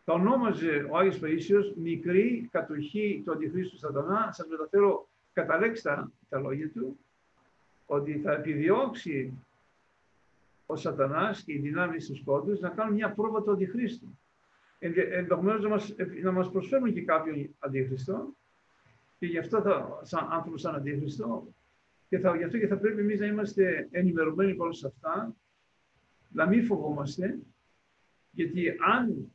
θα 0.04 0.12
ονόμαζε 0.12 0.86
ο 0.90 0.96
Άγιος 0.96 1.20
Παΐσιος 1.22 1.74
μικρή 1.76 2.48
κατοχή 2.52 3.22
του 3.24 3.32
Αντιχρίστου 3.32 3.76
Σατανά. 3.76 4.32
Σας 4.32 4.46
μεταφέρω 4.46 5.08
κατά 5.32 5.58
τα 6.28 6.38
λόγια 6.38 6.70
του, 6.70 6.98
ότι 7.86 8.18
θα 8.18 8.32
επιδιώξει 8.32 9.32
ο 10.66 10.76
Σατανάς 10.76 11.42
και 11.42 11.52
οι 11.52 11.58
δυνάμεις 11.58 12.06
του 12.06 12.16
σκότους 12.16 12.60
να 12.60 12.68
κάνουν 12.68 12.94
μια 12.94 13.12
πρόβα 13.12 13.42
του 13.42 13.50
Αντιχρίστου. 13.50 14.18
Ενδεχομένως 14.82 15.62
να 15.62 15.68
μας, 15.68 15.94
να 16.22 16.32
μας 16.32 16.50
προσφέρουν 16.50 16.92
και 16.92 17.02
κάποιον 17.02 17.54
Αντίχριστο 17.58 18.34
και 19.18 19.26
γι' 19.26 19.38
αυτό 19.38 19.60
θα, 19.62 20.00
σαν 20.02 20.28
άνθρωπος 20.30 20.60
σαν 20.60 20.74
Αντίχριστο 20.74 21.54
και 22.08 22.18
θα, 22.18 22.36
γι' 22.36 22.44
αυτό 22.44 22.58
και 22.58 22.66
θα 22.66 22.78
πρέπει 22.78 23.00
εμείς 23.00 23.20
να 23.20 23.26
είμαστε 23.26 23.88
ενημερωμένοι 23.90 24.54
πάνω 24.54 24.72
σε 24.72 24.86
αυτά, 24.86 25.36
να 26.28 26.46
μην 26.46 26.64
φοβόμαστε, 26.64 27.38
γιατί 28.30 28.68
αν 28.68 29.32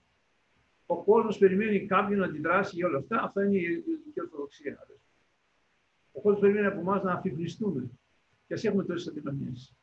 ο 0.85 1.03
κόσμος 1.03 1.37
περιμένει 1.37 1.85
κάποιον 1.85 2.19
να 2.19 2.25
αντιδράσει 2.25 2.75
για 2.75 2.87
όλα 2.87 2.97
αυτά, 2.97 3.21
αυτά 3.23 3.45
είναι 3.45 3.57
η 3.57 3.65
ελληνική 3.65 4.21
Ορθοδοξία. 4.21 4.87
Ο 6.11 6.21
κόσμος 6.21 6.41
περιμένει 6.41 6.65
από 6.65 6.79
εμάς 6.79 7.03
να 7.03 7.13
αφιπλιστούμε 7.13 7.89
και 8.47 8.53
ας 8.53 8.63
έχουμε 8.63 8.83
τόσες 8.83 9.07
αδυναμίες. 9.07 9.75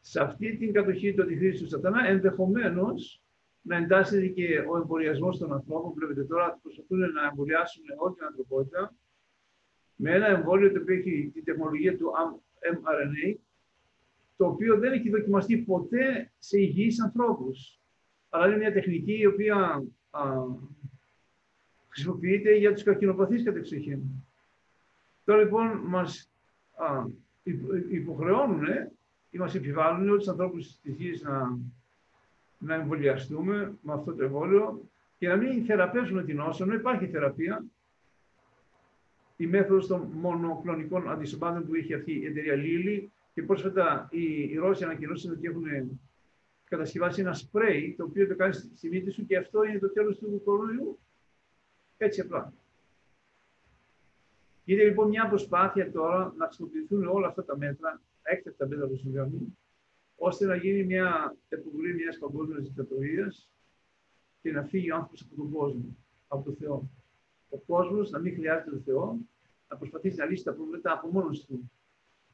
Σε 0.00 0.22
αυτή 0.22 0.56
την 0.56 0.72
κατοχή 0.72 1.14
του 1.14 1.22
αντιχρήστου 1.22 1.64
του 1.64 1.70
Σατανά, 1.70 2.06
ενδεχομένως 2.06 3.20
να 3.66 3.76
εντάσσεται 3.76 4.26
και 4.26 4.58
ο 4.58 4.76
εμβολιασμός 4.76 5.38
των 5.38 5.52
ανθρώπων. 5.52 5.92
Βλέπετε 5.92 6.24
τώρα 6.24 6.58
προσπαθούν 6.62 6.98
να 6.98 7.26
εμβολιάσουν 7.30 7.84
όλη 7.96 8.14
την 8.14 8.24
ανθρωπότητα 8.24 8.94
με 9.94 10.14
ένα 10.14 10.26
εμβόλιο 10.26 10.72
το 10.72 10.80
οποίο 10.80 10.94
έχει 10.94 11.30
τη 11.34 11.42
τεχνολογία 11.42 11.96
του 11.96 12.12
mRNA, 12.72 13.36
το 14.36 14.46
οποίο 14.46 14.78
δεν 14.78 14.92
έχει 14.92 15.10
δοκιμαστεί 15.10 15.56
ποτέ 15.56 16.32
σε 16.38 16.58
υγιείς 16.60 17.02
ανθρώπους. 17.02 17.80
Αλλά 18.28 18.46
είναι 18.46 18.56
μια 18.56 18.72
τεχνική 18.72 19.18
η 19.18 19.26
οποία 19.26 19.84
α, 20.10 20.20
χρησιμοποιείται 21.88 22.54
για 22.56 22.72
τους 22.72 22.82
καρκινοπαθείς 22.82 23.42
κατεξοχήν. 23.42 24.00
Τώρα 25.24 25.42
λοιπόν 25.42 25.66
μας 25.84 26.30
α, 26.76 27.04
υποχρεώνουν 27.90 28.64
ή 29.30 29.38
μας 29.38 29.54
επιβάλλουν 29.54 30.08
όλους 30.08 30.18
τους 30.18 30.32
ανθρώπους 30.32 30.80
της 30.80 30.94
γης 30.94 31.22
να, 31.22 31.58
να 32.58 32.74
εμβολιαστούμε 32.74 33.78
με 33.82 33.92
αυτό 33.92 34.14
το 34.14 34.24
εμβόλιο 34.24 34.88
και 35.18 35.28
να 35.28 35.36
μην 35.36 35.64
θεραπεύσουμε 35.64 36.24
την 36.24 36.36
νόσο, 36.36 36.64
ενώ 36.64 36.74
υπάρχει 36.74 37.06
θεραπεία, 37.06 37.64
η 39.36 39.46
μέθοδος 39.46 39.86
των 39.86 40.00
μονοκλονικών 40.12 41.10
αντισωμάτων 41.10 41.66
που 41.66 41.74
είχε 41.74 41.94
αυτή 41.94 42.12
η 42.12 42.26
εταιρεία 42.26 42.54
Lilly 42.56 43.06
και 43.34 43.42
πρόσφατα 43.42 44.08
οι, 44.10 44.42
οι 44.42 44.56
Ρώσοι 44.56 44.84
ανακοινώσαν 44.84 45.32
ότι 45.32 45.46
έχουν 45.46 45.64
κατασκευάσει 46.64 47.20
ένα 47.20 47.34
σπρέι 47.34 47.94
το 47.98 48.04
οποίο 48.04 48.26
το 48.26 48.36
κάνει 48.36 48.52
στη 48.54 48.88
μύτη 48.88 49.10
σου 49.10 49.26
και 49.26 49.36
αυτό 49.36 49.64
είναι 49.64 49.78
το 49.78 49.92
τέλος 49.92 50.18
του 50.18 50.42
κορονοϊού. 50.44 50.98
Έτσι 51.96 52.20
απλά. 52.20 52.52
Είναι 54.64 54.84
λοιπόν 54.84 55.08
μια 55.08 55.28
προσπάθεια 55.28 55.92
τώρα 55.92 56.34
να 56.36 56.46
χρησιμοποιηθούν 56.46 57.06
όλα 57.06 57.26
αυτά 57.26 57.44
τα 57.44 57.56
μέτρα, 57.56 58.00
έκτακτα 58.22 58.66
μέτρα 58.66 58.86
που 58.86 58.96
συμβαίνουν, 58.96 59.58
ώστε 60.16 60.46
να 60.46 60.56
γίνει 60.56 60.84
μια 60.84 61.36
επιβολή 61.48 61.94
μιας 61.94 62.18
παγκόσμιας 62.18 62.62
δικτατορίας 62.62 63.50
και 64.42 64.52
να 64.52 64.64
φύγει 64.64 64.90
ο 64.90 64.94
άνθρωπος 64.94 65.22
από 65.22 65.36
τον 65.36 65.50
κόσμο, 65.50 65.96
από 66.28 66.44
τον 66.44 66.56
Θεό 66.56 66.90
ο 67.48 67.58
κόσμος 67.58 68.10
να 68.10 68.18
μην 68.18 68.34
χρειάζεται 68.34 68.70
τον 68.70 68.82
Θεό, 68.82 69.18
να 69.68 69.76
προσπαθήσει 69.76 70.16
να 70.16 70.24
λύσει 70.24 70.44
τα 70.44 70.52
προβλήματα 70.52 70.92
από 70.92 71.08
μόνος 71.08 71.44
του. 71.44 71.70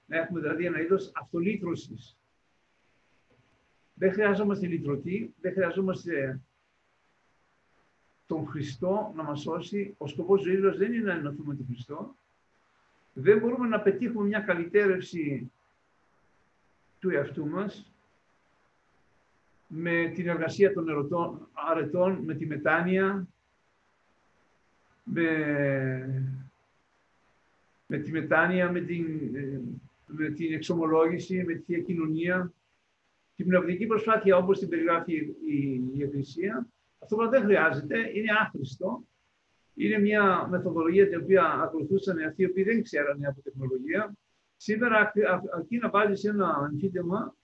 Να 0.07 0.17
έχουμε 0.17 0.41
δηλαδή 0.41 0.67
ένα 0.67 0.81
είδος 0.81 1.13
αυτολύτρωσης. 1.15 2.17
Δεν 3.95 4.13
χρειαζόμαστε 4.13 4.67
λυτρωτή, 4.67 5.35
δεν 5.41 5.53
χρειαζόμαστε 5.53 6.41
τον 8.27 8.47
Χριστό 8.47 9.13
να 9.17 9.23
μας 9.23 9.41
σώσει. 9.41 9.95
Ο 9.99 10.07
σκοπός 10.07 10.43
ζωής 10.43 10.61
μας 10.61 10.77
δεν 10.77 10.93
είναι 10.93 11.05
να 11.05 11.13
ενωθούμε 11.13 11.55
τον 11.55 11.67
Χριστό. 11.67 12.17
Δεν 13.13 13.39
μπορούμε 13.39 13.69
να 13.69 13.81
πετύχουμε 13.81 14.27
μια 14.27 14.41
καλυτέρευση 14.41 15.52
του 17.03 17.11
εαυτού 17.11 17.47
μας 17.47 17.93
με 19.67 20.13
την 20.15 20.29
εργασία 20.29 20.73
των 20.73 20.89
ερωτών, 20.89 21.49
αρετών, 21.53 22.25
με 22.25 22.35
τη 22.35 22.47
μετάνοια, 22.47 23.29
με, 25.05 25.29
με 27.87 27.99
τη 27.99 28.11
μετάνοια, 28.11 28.71
με 28.71 28.81
την, 28.81 29.07
με 30.07 30.31
την 30.31 30.53
εξομολόγηση, 30.53 31.45
με 31.45 31.55
τη 31.55 31.63
Θεία 31.63 31.79
Κοινωνία, 31.79 32.53
την 33.37 33.47
πνευματική 33.47 33.87
προσπάθεια 33.87 34.37
όπως 34.37 34.59
την 34.59 34.69
περιγράφει 34.69 35.15
η, 35.47 35.83
η 35.95 36.03
Εκκλησία, 36.03 36.67
αυτό 36.99 37.17
που 37.17 37.29
δεν 37.29 37.43
χρειάζεται, 37.43 37.99
είναι 37.99 38.33
άχρηστο. 38.41 39.05
Είναι 39.75 39.99
μια 39.99 40.47
μεθοδολογία 40.51 41.09
την 41.09 41.21
οποία 41.21 41.45
ακολουθούσαν 41.45 42.19
αυτοί 42.19 42.43
οι 42.43 42.47
οποίοι 42.47 42.65
δεν 42.65 42.83
ξέρανε 42.83 43.27
από 43.27 43.41
τεχνολογία. 43.41 44.13
Σήμερα 44.63 45.13
αρκεί 45.55 45.77
να 45.77 45.91
βάλει 45.91 46.19
ένα 46.23 46.49
αμφίτεμα 46.49 47.37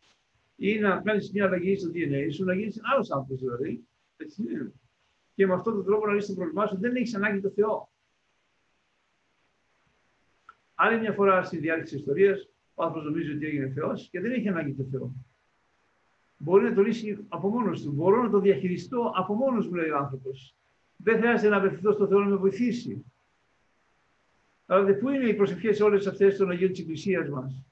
ή 0.56 0.78
να 0.78 1.00
κάνεις 1.00 1.32
μια 1.32 1.44
αλλαγή 1.44 1.76
στο 1.76 1.90
DNA 1.94 2.28
σου, 2.32 2.44
να 2.44 2.54
γίνεις 2.54 2.80
άλλος 2.92 3.10
άνθρωπος 3.10 3.40
δηλαδή. 3.40 3.86
Έτσι 4.16 4.42
είναι 4.42 4.72
και 5.34 5.46
με 5.46 5.54
αυτόν 5.54 5.74
τον 5.74 5.84
τρόπο 5.84 6.06
να 6.06 6.12
λύσεις 6.12 6.28
το 6.28 6.34
πρόβλημά 6.34 6.66
σου, 6.66 6.78
δεν 6.78 6.96
έχεις 6.96 7.14
ανάγκη 7.14 7.40
το 7.40 7.50
Θεό. 7.50 7.90
Άλλη 10.74 11.00
μια 11.00 11.12
φορά 11.12 11.42
στη 11.42 11.56
διάρκεια 11.56 11.84
της 11.84 11.92
ιστορίας, 11.92 12.48
ο 12.74 12.82
άνθρωπος 12.82 13.10
νομίζει 13.10 13.32
ότι 13.32 13.46
έγινε 13.46 13.68
Θεός 13.68 14.08
και 14.10 14.20
δεν 14.20 14.32
έχει 14.32 14.48
ανάγκη 14.48 14.74
το 14.74 14.84
Θεό. 14.90 15.12
Μπορεί 16.36 16.64
να 16.64 16.74
το 16.74 16.82
λύσει 16.82 17.24
από 17.28 17.48
μόνος 17.48 17.82
του. 17.82 17.92
Μπορώ 17.92 18.22
να 18.22 18.30
το 18.30 18.40
διαχειριστώ 18.40 19.12
από 19.14 19.34
μόνος 19.34 19.68
μου, 19.68 19.74
λέει 19.74 19.90
ο 19.90 19.96
άνθρωπος. 19.96 20.54
Δεν 20.96 21.16
χρειάζεται 21.16 21.48
να 21.48 21.56
απευθυνθώ 21.56 21.92
στο 21.92 22.06
Θεό 22.06 22.20
να 22.20 22.28
με 22.28 22.36
βοηθήσει. 22.36 23.04
Αλλά 24.70 24.94
πού 24.94 25.08
είναι 25.08 25.28
οι 25.28 25.34
προσευχές 25.34 25.80
όλες 25.80 26.06
αυτές 26.06 26.36
των 26.36 26.50
Αγίων 26.50 26.70
της 26.70 26.80
Εκκλησίας 26.80 27.28
μας; 27.28 27.62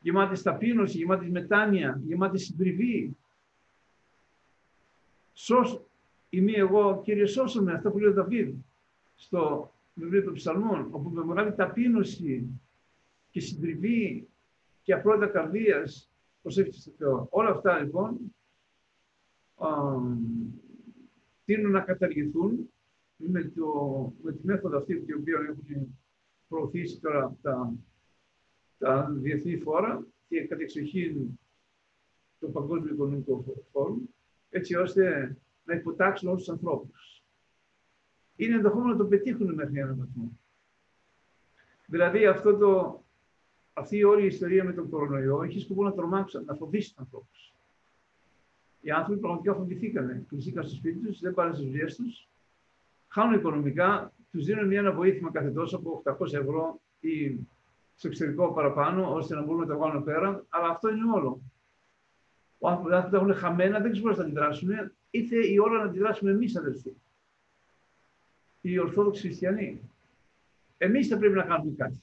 Γεμάτες 0.00 0.42
ταπείνωση, 0.42 0.98
γεμάτες 0.98 1.28
μετάνοια, 1.28 2.00
γεμάτες 2.04 2.44
συντριβή. 2.44 3.16
Σώσ, 5.32 5.80
είμαι 6.28 6.52
εγώ, 6.52 7.02
Κύριε 7.04 7.26
σώσω 7.26 7.62
με, 7.62 7.72
αυτά 7.72 7.90
που 7.90 7.98
λέει 7.98 8.10
ο 8.10 8.12
Δαβίδ 8.12 8.54
στο 9.14 9.72
βιβλίο 9.94 10.24
των 10.24 10.34
Ψαλμών, 10.34 10.88
όπου 10.90 11.10
με 11.10 11.24
μεγάλη 11.24 11.54
ταπείνωση 11.54 12.60
και 13.30 13.40
συντριβή 13.40 14.28
και 14.82 14.92
απλότητα 14.92 15.26
καρδίας 15.26 16.10
προσεύχεται 16.42 16.78
στο 16.78 16.90
Θεό. 16.98 17.26
Όλα 17.30 17.50
αυτά 17.50 17.78
λοιπόν 17.78 18.18
τείνουν 21.44 21.70
να 21.70 21.80
καταργηθούν 21.80 22.70
με, 23.16 23.42
το, 23.44 24.12
με 24.22 24.32
τη 24.32 24.46
μέθοδο 24.46 24.78
αυτή 24.78 25.00
την 25.00 25.16
οποία 25.20 25.38
έχουν 25.48 25.98
προωθήσει 26.48 27.00
τώρα 27.00 27.36
τα, 27.42 27.72
τα 28.78 29.10
διεθνή 29.10 29.56
φόρα 29.56 30.06
και 30.28 30.46
κατεξοχήν 30.46 31.38
το 32.40 32.48
Παγκόσμιο 32.48 32.92
Οικονομικό 32.92 33.44
Φόρουμ, 33.72 34.02
έτσι 34.50 34.74
ώστε 34.74 35.36
να 35.64 35.74
υποτάξουν 35.74 36.28
όλους 36.28 36.40
τους 36.40 36.52
ανθρώπους. 36.52 37.22
Είναι 38.36 38.54
ενδεχόμενο 38.54 38.92
να 38.92 38.96
το 38.96 39.06
πετύχουν 39.06 39.54
μέχρι 39.54 39.78
έναν 39.78 39.96
βαθμό. 39.98 40.38
Δηλαδή 41.86 42.26
αυτό 42.26 42.56
το, 42.56 43.02
αυτή 43.72 43.96
η 43.96 44.04
όλη 44.04 44.22
η 44.22 44.26
ιστορία 44.26 44.64
με 44.64 44.72
τον 44.72 44.88
κορονοϊό 44.88 45.42
έχει 45.42 45.60
σκοπό 45.60 45.82
να 45.82 45.92
τρομάξει, 45.92 46.44
να 46.44 46.54
φοβήσει 46.54 46.88
τους 46.88 46.98
ανθρώπους. 46.98 47.52
Οι 48.80 48.90
άνθρωποι 48.90 49.20
πραγματικά 49.20 49.54
φοβηθήκανε. 49.54 50.24
Κλειστήκαν 50.28 50.64
στο 50.64 50.74
σπίτι 50.74 51.06
τους, 51.06 51.20
δεν 51.20 51.34
πάνε 51.34 51.54
στις 51.54 51.66
δουλειές 51.66 51.96
τους, 51.96 52.28
χάνουν 53.08 53.38
οικονομικά, 53.38 54.12
τους 54.30 54.44
δίνουν 54.44 54.66
μια 54.66 54.80
αναβοήθημα 54.80 55.30
κάθε 55.30 55.50
τόσο 55.50 55.76
από 55.76 56.02
800 56.04 56.32
ευρώ 56.32 56.80
ή 57.00 57.38
στο 57.94 58.08
εξωτερικό 58.08 58.52
παραπάνω, 58.52 59.14
ώστε 59.14 59.34
να 59.34 59.42
μπορούν 59.42 59.60
να 59.60 59.66
τα 59.66 59.76
βγάλουν 59.76 60.04
πέρα. 60.04 60.44
Αλλά 60.48 60.68
αυτό 60.68 60.88
είναι 60.88 61.10
όλο. 61.14 61.40
Οι 62.58 62.66
άνθρωποι 62.66 63.10
τα 63.10 63.16
έχουν 63.16 63.34
χαμένα, 63.34 63.80
δεν 63.80 63.92
ξέρουν 63.92 64.16
να 64.16 64.22
αντιδράσουν, 64.22 64.70
είτε 65.10 65.46
η 65.46 65.58
ώρα 65.58 65.78
να 65.78 65.84
αντιδράσουμε 65.84 66.30
εμείς, 66.30 66.56
αδελφοί. 66.56 66.92
Οι 68.60 68.78
Ορθόδοξοι 68.78 69.20
Χριστιανοί. 69.20 69.90
Εμείς 70.78 71.08
θα 71.08 71.18
πρέπει 71.18 71.34
να 71.34 71.42
κάνουμε 71.42 71.74
κάτι. 71.76 72.02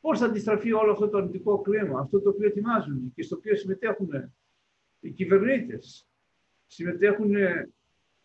Πώς 0.00 0.18
θα 0.18 0.26
αντιστραφεί 0.26 0.72
όλο 0.72 0.92
αυτό 0.92 1.08
το 1.08 1.18
αρνητικό 1.18 1.60
κλίμα, 1.60 2.00
αυτό 2.00 2.20
το 2.20 2.28
οποίο 2.28 2.46
ετοιμάζουν 2.46 3.12
και 3.14 3.22
στο 3.22 3.36
οποίο 3.36 3.56
συμμετέχουν 3.56 4.32
οι 5.00 5.10
κυβερνήτες, 5.10 6.08
συμμετέχουν 6.66 7.32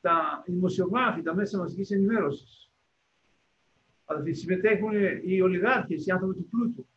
τα 0.02 0.44
δημοσιογράφοι, 0.46 1.22
τα 1.22 1.36
μέσα 1.36 1.58
μαζικής 1.58 1.92
ενημέρωσης. 1.92 2.72
Αλλά 4.06 4.34
συμμετέχουν 4.34 4.92
οι 5.26 5.42
ολιγάρχες, 5.42 6.06
οι 6.06 6.12
άνθρωποι 6.12 6.36
του 6.36 6.48
πλούτου. 6.50 6.88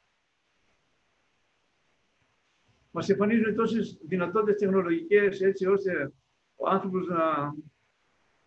Μας 2.91 3.09
εμφανίζουν 3.09 3.55
τόσες 3.55 3.99
δυνατότητες 4.03 4.61
τεχνολογικές 4.61 5.41
έτσι 5.41 5.67
ώστε 5.67 6.13
ο 6.57 6.69
άνθρωπος 6.69 7.07
να, 7.07 7.55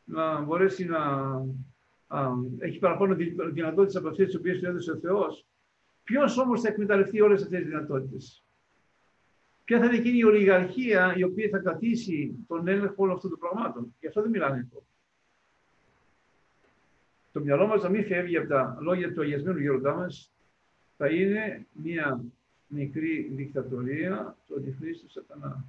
να 0.03 0.41
μπορέσει 0.41 0.85
να 0.85 0.99
έχει 2.57 2.79
παραπάνω 2.79 3.15
δυνατότητες 3.53 3.95
από 3.95 4.07
αυτές 4.07 4.25
τις 4.25 4.35
οποίες 4.35 4.59
του 4.59 4.65
έδωσε 4.65 4.91
ο 4.91 4.97
Θεός. 4.99 5.45
Ποιος 6.03 6.37
όμως 6.37 6.61
θα 6.61 6.67
εκμεταλλευτεί 6.67 7.21
όλες 7.21 7.43
αυτές 7.43 7.59
τις 7.59 7.67
δυνατότητες; 7.67 8.43
Ποια 9.63 9.79
θα 9.79 9.85
είναι 9.85 9.95
εκείνη 9.95 10.17
η 10.17 10.23
ολιγαρχία 10.23 11.13
η 11.17 11.23
οποία 11.23 11.49
θα 11.49 11.57
κρατήσει 11.57 12.45
τον 12.47 12.67
έλεγχο 12.67 12.95
όλων 12.97 13.15
αυτών 13.15 13.29
των 13.29 13.39
πραγμάτων; 13.39 13.95
Γι' 13.99 14.07
αυτό 14.07 14.21
δεν 14.21 14.29
μιλάνε 14.29 14.67
εδώ. 14.71 14.83
Το 17.31 17.39
μυαλό 17.39 17.67
μας 17.67 17.83
να 17.83 17.89
μην 17.89 18.05
φεύγει 18.05 18.37
από 18.37 18.47
τα 18.47 18.77
λόγια 18.81 19.13
του 19.13 19.21
αγιασμένου 19.21 19.59
γεροντά 19.59 19.93
μα, 19.93 20.07
θα 20.97 21.07
είναι 21.09 21.65
μια 21.71 22.23
μικρή 22.67 23.31
δικτατορία 23.35 24.37
του 24.47 24.55
αντιχρίστου 24.55 25.09
σατανά. 25.09 25.65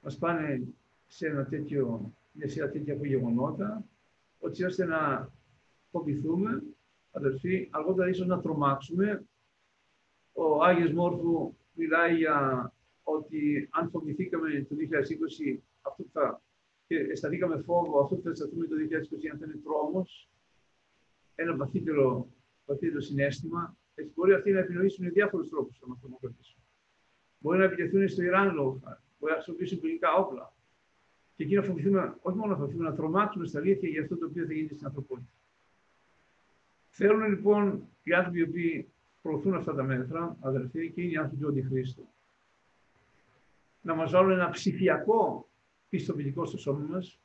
Μας 0.00 0.18
πάνε 0.18 0.62
σε 1.06 1.26
ένα 1.26 1.44
τέτοιο, 1.46 2.12
μια 2.32 2.48
σειρά 2.48 2.70
τέτοια 2.70 2.94
απογεγονότα, 2.94 3.84
έτσι 4.40 4.64
ώστε 4.64 4.84
να 4.84 5.30
φοβηθούμε, 5.90 6.62
αδερφοί, 7.12 7.68
αργότερα 7.70 8.08
ίσως 8.08 8.26
να 8.26 8.40
τρομάξουμε. 8.40 9.24
Ο 10.32 10.64
Άγιος 10.64 10.92
Μόρφου 10.92 11.54
μιλάει 11.72 12.16
για 12.16 12.72
ότι 13.02 13.68
αν 13.70 13.90
φοβηθήκαμε 13.90 14.66
το 14.68 14.74
2020, 15.54 15.58
αυτό 15.80 16.04
θα, 16.12 16.42
και 16.86 16.96
αισθανθήκαμε 16.96 17.62
φόβο, 17.66 18.00
αυτό 18.00 18.16
που 18.16 18.22
θα 18.22 18.30
αισθανθούμε 18.30 18.66
το 18.66 18.74
2020 18.76 19.28
αν 19.32 19.38
θα 19.38 19.44
είναι 19.44 19.60
τρόμος, 19.64 20.28
ένα 21.40 21.56
βαθύτερο, 21.56 22.28
βαθύτερο 22.66 23.00
συνέστημα, 23.00 23.76
έτσι 23.94 24.12
μπορεί 24.14 24.32
αυτοί 24.32 24.52
να 24.52 24.58
επινοήσουν 24.58 25.12
διάφορους 25.12 25.48
τρόπους 25.48 25.80
να 25.80 25.88
μα 25.88 25.96
τρομοκρατήσουν. 26.00 26.58
Μπορεί 27.38 27.58
να 27.58 27.64
επιτεθούν 27.64 28.08
στο 28.08 28.22
Ιράν 28.22 28.54
λόγω 28.54 28.80
χάρη, 28.84 29.00
μπορεί 29.18 29.32
να 29.32 29.38
χρησιμοποιήσουν 29.38 29.80
πυρηνικά 29.80 30.12
όπλα. 30.14 30.52
Και 31.36 31.42
εκεί 31.42 31.54
να 31.54 31.62
φοβηθούμε, 31.62 32.16
όχι 32.22 32.36
μόνο 32.36 32.52
να 32.52 32.58
φοβηθούμε, 32.58 32.88
να 32.88 32.94
τρομάξουμε 32.94 33.46
στα 33.46 33.58
αλήθεια 33.58 33.88
για 33.88 34.02
αυτό 34.02 34.16
το 34.16 34.26
οποίο 34.26 34.46
θα 34.46 34.52
γίνει 34.52 34.68
στην 34.68 34.86
ανθρωπότητα. 34.86 35.30
Θέλουν 36.90 37.28
λοιπόν 37.28 37.88
οι 38.02 38.12
άνθρωποι 38.12 38.38
οι 38.38 38.42
οποίοι 38.42 38.88
προωθούν 39.22 39.54
αυτά 39.54 39.74
τα 39.74 39.82
μέτρα, 39.82 40.36
αδερφοί, 40.40 40.90
και 40.90 41.02
είναι 41.02 41.10
οι 41.10 41.16
άνθρωποι 41.16 41.42
του 41.42 41.48
Αντιχρίστου, 41.48 42.08
να 43.82 43.94
μας 43.94 44.10
βάλουν 44.10 44.30
ένα 44.30 44.50
ψηφιακό 44.50 45.48
πιστοποιητικό 45.88 46.44
στο 46.46 46.58
σώμα 46.58 46.86
μας, 46.90 47.18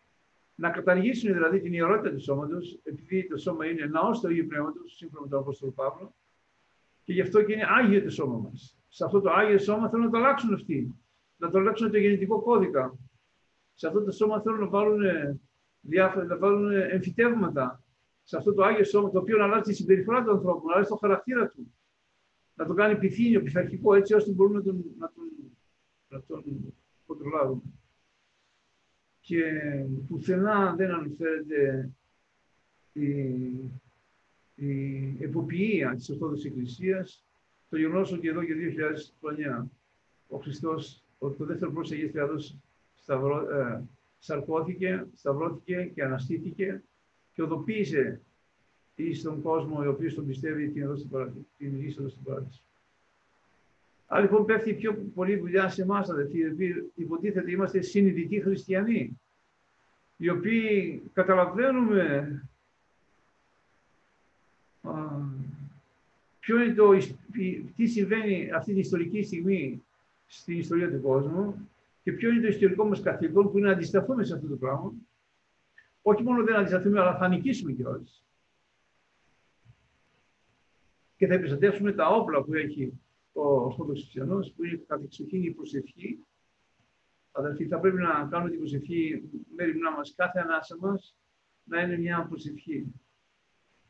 να 0.55 0.69
καταργήσουν 0.69 1.33
δηλαδή 1.33 1.59
την 1.61 1.73
ιερότητα 1.73 2.15
του 2.15 2.21
σώματος, 2.21 2.79
επειδή 2.83 3.27
το 3.27 3.37
σώμα 3.37 3.65
είναι 3.65 3.85
ναός 3.85 4.19
του 4.19 4.27
Αγίου 4.27 4.45
Πνεύματο, 4.47 4.79
σύμφωνα 4.85 5.21
με 5.21 5.29
τον 5.29 5.39
Απόστολο 5.39 5.71
Παύλο, 5.71 6.15
και 7.03 7.13
γι' 7.13 7.21
αυτό 7.21 7.43
και 7.43 7.53
είναι 7.53 7.65
άγιο 7.67 8.03
το 8.03 8.09
σώμα 8.09 8.37
μας. 8.37 8.77
Σε 8.89 9.05
αυτό 9.05 9.21
το 9.21 9.31
άγιο 9.31 9.57
σώμα 9.57 9.89
θέλουν 9.89 10.05
να 10.05 10.11
το 10.11 10.17
αλλάξουν 10.17 10.53
αυτοί, 10.53 10.95
να 11.37 11.49
το 11.49 11.59
αλλάξουν 11.59 11.91
το 11.91 11.97
γεννητικό 11.97 12.41
κώδικα. 12.41 12.97
Σε 13.73 13.87
αυτό 13.87 14.03
το 14.03 14.11
σώμα 14.11 14.41
θέλουν 14.41 14.59
να 14.59 14.67
βάλουν, 14.67 15.01
διάφορα, 15.79 16.25
να 16.25 16.37
βάλουν 16.37 16.71
εμφυτεύματα. 16.71 17.83
Σε 18.23 18.37
αυτό 18.37 18.53
το 18.53 18.63
άγιο 18.63 18.83
σώμα, 18.83 19.09
το 19.09 19.19
οποίο 19.19 19.37
να 19.37 19.43
αλλάξει 19.43 19.71
τη 19.71 19.77
συμπεριφορά 19.77 20.23
του 20.23 20.31
ανθρώπου, 20.31 20.67
να 20.67 20.73
αλλάξει 20.73 20.91
το 20.91 20.97
χαρακτήρα 20.97 21.47
του. 21.47 21.73
Να 22.53 22.65
το 22.65 22.73
κάνει 22.73 22.97
πυθύνιο, 22.97 23.41
πειθαρχικό, 23.41 23.93
έτσι 23.93 24.13
ώστε 24.13 24.31
μπορούν 24.31 24.53
να 24.53 24.63
τον, 24.63 24.83
να 24.97 25.11
τον, 25.15 25.23
να 26.07 26.23
τον 26.23 26.73
κοντρολάρουν 27.05 27.74
και 29.25 29.43
πουθενά 30.07 30.75
δεν 30.75 30.91
αναφέρεται 30.91 31.89
η, 32.93 33.07
η 34.55 35.17
εποποιία 35.19 35.95
της 35.95 36.09
Ορθόδοξης 36.09 36.45
Εκκλησίας 36.45 37.23
το 37.69 37.77
γεγονός 37.77 38.11
ότι 38.11 38.27
εδώ 38.27 38.43
και 38.43 38.53
2.000 38.57 39.13
χρόνια 39.19 39.69
ο 40.27 40.37
Χριστός, 40.37 41.03
το 41.19 41.45
δεύτερο 41.45 41.71
πρόσωπο 41.71 41.95
Αγίας 41.95 42.11
Θεάδος, 42.11 42.57
ε, 43.07 43.81
σαρκώθηκε, 44.19 45.07
σταυρώθηκε 45.15 45.91
και 45.93 46.03
αναστήθηκε 46.03 46.83
και 47.33 47.41
οδοποίησε 47.41 48.21
στον 49.13 49.41
κόσμο 49.41 49.79
ο 49.79 49.89
οποίος 49.89 50.13
τον 50.13 50.25
πιστεύει 50.25 50.69
την, 50.69 50.81
εδώ 50.81 50.95
στην 50.95 51.09
την 51.57 51.81
είσοδο 51.81 52.09
στην 52.09 52.23
παράδεισο. 52.23 52.61
Άρα 54.07 54.21
λοιπόν 54.21 54.45
πέφτει 54.45 54.73
πιο 54.73 54.93
πολύ 54.93 55.35
δουλειά 55.35 55.69
σε 55.69 55.81
εμάς, 55.81 56.09
αδελφοί, 56.09 56.37
γιατί 56.37 56.91
υποτίθεται 56.95 57.51
είμαστε 57.51 57.81
συνειδητοί 57.81 58.41
χριστιανοί, 58.41 59.19
οι 60.17 60.29
οποίοι 60.29 61.01
καταλαβαίνουμε 61.13 62.41
α, 64.81 64.91
ποιο 66.39 66.61
είναι 66.61 66.73
το, 66.73 66.91
τι 67.75 67.87
συμβαίνει 67.87 68.51
αυτή 68.51 68.71
την 68.71 68.79
ιστορική 68.79 69.23
στιγμή 69.23 69.83
στην 70.27 70.59
ιστορία 70.59 70.91
του 70.91 71.01
κόσμου 71.01 71.69
και 72.03 72.11
ποιο 72.11 72.29
είναι 72.29 72.41
το 72.41 72.47
ιστορικό 72.47 72.87
μας 72.87 73.01
καθήκον 73.01 73.51
που 73.51 73.57
είναι 73.57 73.67
να 73.67 73.73
αντισταθούμε 73.73 74.23
σε 74.23 74.33
αυτό 74.33 74.47
το 74.47 74.55
πράγμα. 74.55 74.93
Όχι 76.01 76.23
μόνο 76.23 76.43
δεν 76.43 76.55
αντισταθούμε, 76.55 76.99
αλλά 76.99 77.17
θα 77.17 77.27
νικήσουμε 77.27 77.71
κιόλας. 77.71 78.23
Και 81.17 81.27
θα 81.27 81.33
επιστατεύσουμε 81.33 81.91
τα 81.91 82.07
όπλα 82.07 82.43
που 82.43 82.53
έχει 82.53 82.99
ο 83.35 83.47
Ορθόδοξος 83.47 84.03
Χριστιανός, 84.03 84.51
που 84.51 84.63
είναι 84.63 84.83
κατεξοχήν 84.87 85.43
η 85.43 85.51
προσευχή. 85.51 86.19
Αδελφοί, 87.31 87.67
θα 87.67 87.79
πρέπει 87.79 87.97
να 87.97 88.27
κάνουμε 88.31 88.49
την 88.49 88.59
προσευχή 88.59 89.29
μέρη 89.55 89.79
μας, 89.95 90.13
κάθε 90.15 90.39
ανάσα 90.39 90.77
μας, 90.79 91.15
να 91.63 91.81
είναι 91.81 91.97
μια 91.97 92.25
προσευχή. 92.29 92.85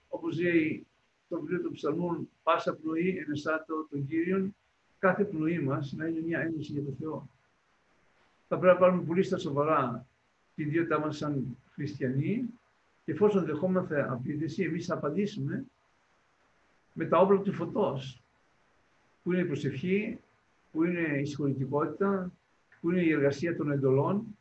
Όπως 0.07 0.41
λέει 0.41 0.87
το 1.27 1.39
βιβλίο 1.39 1.61
των 1.61 1.71
ψαλμών, 1.71 2.29
πάσα 2.43 2.75
πνοή 2.75 3.17
ενεσάτω 3.17 3.87
των 3.89 4.07
Κύριων, 4.07 4.55
κάθε 4.99 5.25
πνοή 5.25 5.59
μας 5.59 5.93
να 5.93 6.05
είναι 6.07 6.21
μια 6.21 6.39
ένωση 6.39 6.71
για 6.71 6.83
τον 6.83 6.95
Θεό. 6.99 7.29
Θα 8.47 8.57
πρέπει 8.57 8.73
να 8.73 8.79
πάρουμε 8.79 9.03
πολύ 9.03 9.23
στα 9.23 9.37
σοβαρά 9.37 10.07
την 10.55 10.67
ιδιότητά 10.67 10.99
μας 10.99 11.17
σαν 11.17 11.57
χριστιανοί 11.71 12.49
και 13.05 13.11
εφόσον 13.11 13.45
δεχόμαστε 13.45 14.11
απίδεση, 14.11 14.63
εμείς 14.63 14.85
θα 14.85 14.93
απαντήσουμε 14.93 15.65
με 16.93 17.05
τα 17.05 17.17
όπλα 17.17 17.41
του 17.41 17.53
φωτός 17.53 18.24
που 19.25 19.31
είναι 19.31 19.41
η 19.41 19.45
προσευχή, 19.45 20.19
που 20.71 20.83
είναι 20.83 21.19
η 21.19 21.25
συγχωρητικότητα, 21.25 22.31
που 22.81 22.91
είναι 22.91 23.01
η 23.01 23.11
εργασία 23.11 23.55
των 23.55 23.71
εντολών 23.71 24.37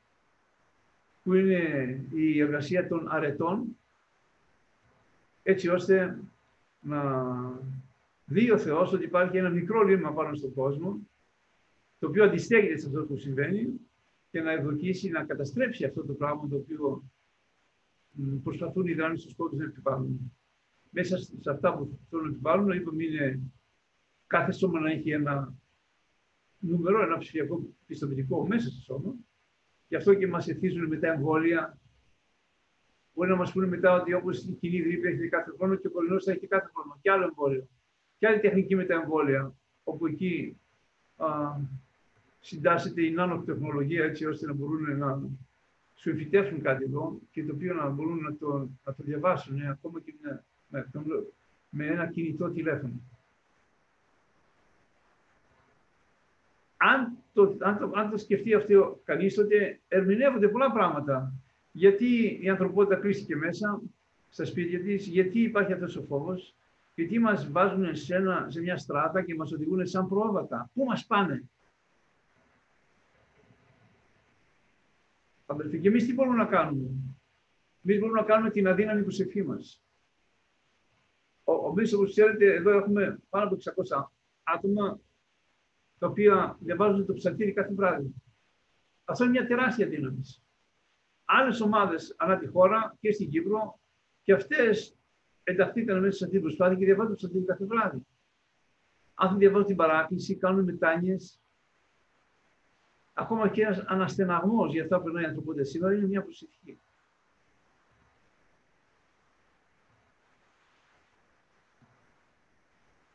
που 1.25 1.35
είναι 1.35 2.01
η 2.15 2.41
εργασία 2.41 2.89
των 2.89 3.09
αρετών, 3.09 3.77
έτσι 5.43 5.69
ώστε 5.69 6.19
να 6.81 7.25
δει 8.25 8.51
ο 8.51 8.59
Θεός 8.59 8.93
ότι 8.93 9.05
υπάρχει 9.05 9.37
ένα 9.37 9.51
μικρό 9.51 9.83
λίμμα 9.83 10.13
πάνω 10.13 10.35
στον 10.35 10.55
κόσμο, 10.55 10.99
το 11.99 12.07
οποίο 12.07 12.25
αντιστέκεται 12.25 12.79
σε 12.79 12.87
αυτό 12.87 13.05
που 13.05 13.17
συμβαίνει 13.17 13.81
και 14.31 14.41
να 14.41 14.53
ευδοκίσει 14.53 15.09
να 15.09 15.25
καταστρέψει 15.25 15.85
αυτό 15.85 16.05
το 16.05 16.13
πράγμα 16.13 16.49
το 16.49 16.57
οποίο 16.57 17.03
προσπαθούν 18.43 18.87
οι 18.87 18.95
δράνεις 18.95 19.21
στους 19.21 19.35
κόσμους 19.35 19.59
να 19.59 19.65
επιβάλλουν. 19.65 20.33
Μέσα 20.91 21.19
σε 21.19 21.51
αυτά 21.51 21.75
που 21.75 21.99
θέλουν 22.11 22.25
να 22.25 22.31
επιβάλλουν, 22.31 22.71
είπαμε 22.71 23.05
είναι 23.05 23.41
κάθε 24.27 24.53
σώμα 24.53 24.81
να 24.81 24.91
έχει 24.91 25.11
ένα 25.11 25.55
νούμερο, 26.59 27.03
ένα 27.03 27.19
ψηφιακό 27.19 27.63
πιστοποιητικό 27.87 28.47
μέσα 28.47 28.71
στο 28.71 28.81
σώμα. 28.81 29.15
Γι' 29.89 29.97
αυτό 29.97 30.15
και 30.15 30.27
μας 30.27 30.49
εθίζουν 30.49 30.87
με 30.87 30.97
τα 30.97 31.07
εμβόλια. 31.07 31.79
Μπορεί 33.15 33.31
να 33.31 33.37
μας 33.37 33.53
πούνε 33.53 33.67
μετά 33.67 33.93
ότι 34.01 34.13
όπως 34.15 34.45
η 34.45 34.53
κοινή 34.53 34.77
γρήπη 34.77 35.09
έχει 35.09 35.29
κάθε 35.29 35.53
χρόνο 35.57 35.75
και 35.75 35.87
ο 35.87 35.91
κορινός 35.91 36.25
θα 36.25 36.33
έχει 36.33 36.47
κάθε 36.47 36.71
χρόνο. 36.75 36.99
Και 37.01 37.11
άλλο 37.11 37.25
εμβόλιο. 37.25 37.69
Και 38.19 38.27
άλλη 38.27 38.41
τεχνική 38.41 38.75
με 38.75 38.85
τα 38.85 38.95
εμβόλια, 38.95 39.55
όπου 39.85 40.07
εκεί 40.07 40.61
α, 41.17 41.27
συντάσσεται 42.41 43.03
η 43.03 43.11
νανοτεχνολογία 43.11 44.05
έτσι 44.05 44.27
ώστε 44.27 44.47
να 44.47 44.53
μπορούν 44.53 44.99
να 44.99 45.23
σου 45.95 46.11
εμφυτεύσουν 46.11 46.63
κάτι 46.63 46.85
εδώ 46.85 47.21
και 47.31 47.45
το 47.45 47.53
οποίο 47.55 47.75
να 47.75 47.89
μπορούν 47.89 48.19
να 48.19 48.37
το, 48.37 48.69
να 48.85 48.95
το 48.95 49.03
διαβάσουν 49.03 49.61
ε, 49.61 49.69
ακόμα 49.69 50.01
και 50.01 50.15
με, 50.21 50.45
με, 50.69 50.91
με 51.71 51.87
ένα 51.87 52.07
κινητό 52.07 52.51
τηλέφωνο. 52.51 53.01
Αν 56.93 57.19
το, 57.33 57.57
αν 57.61 57.79
το, 57.79 57.93
αν 57.95 58.11
το 58.11 58.17
σκεφτεί 58.17 58.55
αυτό 58.55 59.01
κανείς, 59.05 59.35
τότε 59.35 59.81
ερμηνεύονται 59.89 60.49
πολλά 60.49 60.73
πράγματα. 60.73 61.33
Γιατί 61.73 62.39
η 62.43 62.49
ανθρωπότητα 62.49 63.01
κλείστηκε 63.01 63.37
μέσα 63.37 63.83
στα 64.29 64.45
σπίτια 64.45 64.81
της, 64.81 65.07
γιατί 65.07 65.41
υπάρχει 65.41 65.73
αυτός 65.73 65.97
ο 65.97 66.03
φόβος, 66.03 66.55
γιατί 66.95 67.19
μας 67.19 67.51
βάζουν 67.51 67.97
σε, 67.97 68.15
ένα, 68.15 68.47
σε 68.51 68.61
μια 68.61 68.77
στράτα 68.77 69.23
και 69.23 69.35
μας 69.35 69.53
οδηγούν 69.53 69.87
σαν 69.87 70.09
πρόβατα. 70.09 70.71
Πού 70.75 70.85
μας 70.85 71.07
πάνε; 71.07 71.45
Αδελφοί, 75.47 75.81
και 75.81 75.89
εμείς 75.89 76.07
τι 76.07 76.15
μπορούμε 76.15 76.37
να 76.37 76.47
κάνουμε; 76.47 76.89
Εμείς 77.85 77.99
μπορούμε 78.01 78.21
να 78.21 78.27
κάνουμε 78.27 78.51
την 78.51 78.69
αδύναμη 78.69 79.03
προσευχή 79.03 79.43
μας. 79.43 79.83
Εμείς, 81.71 81.93
όπως 81.93 82.11
ξέρετε, 82.11 82.55
εδώ 82.55 82.71
έχουμε 82.71 83.19
πάνω 83.29 83.45
από 83.45 83.55
600 83.55 84.13
άτομα 84.43 85.01
τα 86.05 86.11
οποία 86.11 86.57
διαβάζουν 86.61 87.07
το 87.07 87.13
ψαλτήρι 87.13 87.53
κάθε 87.53 87.75
βράδυ. 87.75 88.15
Αυτό 89.05 89.25
είναι 89.25 89.33
μια 89.33 89.47
τεράστια 89.47 89.87
δύναμη. 89.87 90.21
Άλλες 91.25 91.61
ομάδες 91.61 92.15
ανά 92.19 92.39
τη 92.39 92.47
χώρα 92.47 92.97
και 93.01 93.13
στην 93.13 93.31
Κύπρο 93.31 93.81
και 94.23 94.33
αυτές 94.33 94.97
ενταχθήκαν 95.43 96.01
μέσα 96.01 96.17
σε 96.17 96.25
αυτή 96.25 96.37
την 96.37 96.45
προσπάθεια 96.45 96.77
και 96.79 96.85
διαβάζουν 96.85 97.11
το 97.11 97.17
ψαλτήρι 97.17 97.45
κάθε 97.45 97.65
βράδυ. 97.65 98.07
Αν 99.15 99.39
διαβάζουν 99.39 99.67
την 99.67 99.77
παράκληση, 99.77 100.37
κάνουν 100.37 100.65
μετάνοιες. 100.65 101.41
Ακόμα 103.13 103.49
και 103.49 103.63
ένας 103.63 103.79
αναστεναγμός 103.79 104.73
για 104.73 104.83
αυτά 104.83 104.99
που 104.99 105.05
περνάει 105.05 105.23
η 105.23 105.27
ανθρωπότητα 105.27 105.65
σήμερα 105.65 105.95
είναι 105.95 106.07
μια 106.07 106.23
προσευχή. 106.23 106.81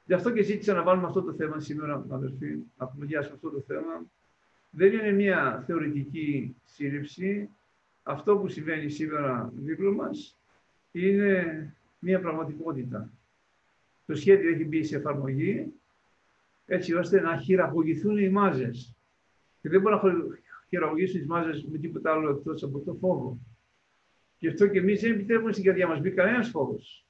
Γι' 0.09 0.15
αυτό 0.15 0.31
και 0.31 0.43
ζήτησα 0.43 0.73
να 0.73 0.83
βάλουμε 0.83 1.07
αυτό 1.07 1.21
το 1.21 1.33
θέμα 1.33 1.59
σήμερα, 1.59 2.05
αδερφοί, 2.09 2.57
να 2.77 2.85
κουβεντιάσουμε 2.85 3.35
αυτό 3.35 3.49
το 3.49 3.63
θέμα. 3.67 4.05
Δεν 4.69 4.93
είναι 4.93 5.11
μια 5.11 5.63
θεωρητική 5.67 6.55
σύλληψη. 6.65 7.49
Αυτό 8.03 8.37
που 8.37 8.47
συμβαίνει 8.47 8.89
σήμερα 8.89 9.51
δίπλα 9.55 9.91
μας 9.91 10.37
είναι 10.91 11.73
μια 11.99 12.19
πραγματικότητα. 12.19 13.09
Το 14.05 14.15
σχέδιο 14.15 14.49
έχει 14.49 14.65
μπει 14.65 14.83
σε 14.83 14.95
εφαρμογή 14.95 15.73
έτσι 16.65 16.93
ώστε 16.93 17.21
να 17.21 17.37
χειραγωγηθούν 17.37 18.17
οι 18.17 18.29
μάζες. 18.29 18.95
Και 19.61 19.69
δεν 19.69 19.81
μπορούν 19.81 19.99
να 20.05 20.37
χειραγωγήσουν 20.69 21.19
τις 21.19 21.27
μάζες 21.27 21.65
με 21.71 21.77
τίποτα 21.77 22.11
άλλο 22.11 22.29
εκτός 22.29 22.63
από 22.63 22.79
το 22.79 22.93
φόβο. 22.93 23.39
Γι' 24.37 24.47
αυτό 24.47 24.67
και 24.67 24.79
εμείς 24.79 25.01
δεν 25.01 25.11
επιτρέπουμε 25.11 25.51
στην 25.51 25.63
καρδιά 25.63 25.87
μας 25.87 25.99
μπει 25.99 26.11
κανένας 26.11 26.49
φόβος. 26.49 27.08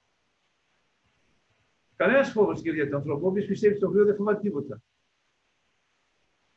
Κανένας 1.99 2.31
φόβος 2.31 2.59
στην 2.59 2.71
καρδιά 2.71 2.89
του 2.89 2.95
ανθρώπου. 2.95 3.27
Όποιο 3.27 3.45
πιστεύει 3.45 3.75
στο 3.75 3.91
Θεό 3.91 4.05
δεν 4.05 4.15
φοβάται 4.15 4.41
τίποτα. 4.41 4.81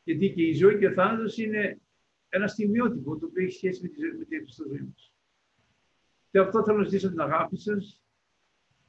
Γιατί 0.03 0.33
και 0.33 0.43
η 0.43 0.53
ζωή 0.53 0.77
και 0.77 0.87
ο 0.87 0.93
θάνατος 0.93 1.37
είναι 1.37 1.81
ένα 2.29 2.47
στιγμιότυπο 2.47 3.17
το 3.17 3.25
οποίο 3.25 3.43
έχει 3.43 3.55
σχέση 3.55 3.81
με 3.81 3.87
τη 3.87 3.95
ζωή, 3.99 4.17
με 4.17 4.25
τη 4.25 4.35
ζωή 4.67 4.81
μας. 4.81 5.13
Και 6.31 6.39
αυτό 6.39 6.63
θέλω 6.63 6.77
να 6.77 6.83
ζητήσω 6.83 7.09
την 7.09 7.19
αγάπη 7.19 7.57
σας, 7.57 8.03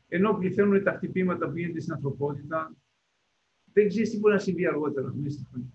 ενώ 0.08 0.34
πληθαίνουν 0.34 0.82
τα 0.82 0.92
χτυπήματα 0.92 1.50
που 1.50 1.58
γίνονται 1.58 1.80
στην 1.80 1.92
ανθρωπότητα, 1.92 2.74
δεν 3.72 3.88
ξέρεις 3.88 4.10
τι 4.10 4.18
μπορεί 4.18 4.34
να 4.34 4.40
συμβεί 4.40 4.66
αργότερα 4.66 5.12
μέσα 5.14 5.36
στη 5.38 5.46
χρονιά. 5.50 5.72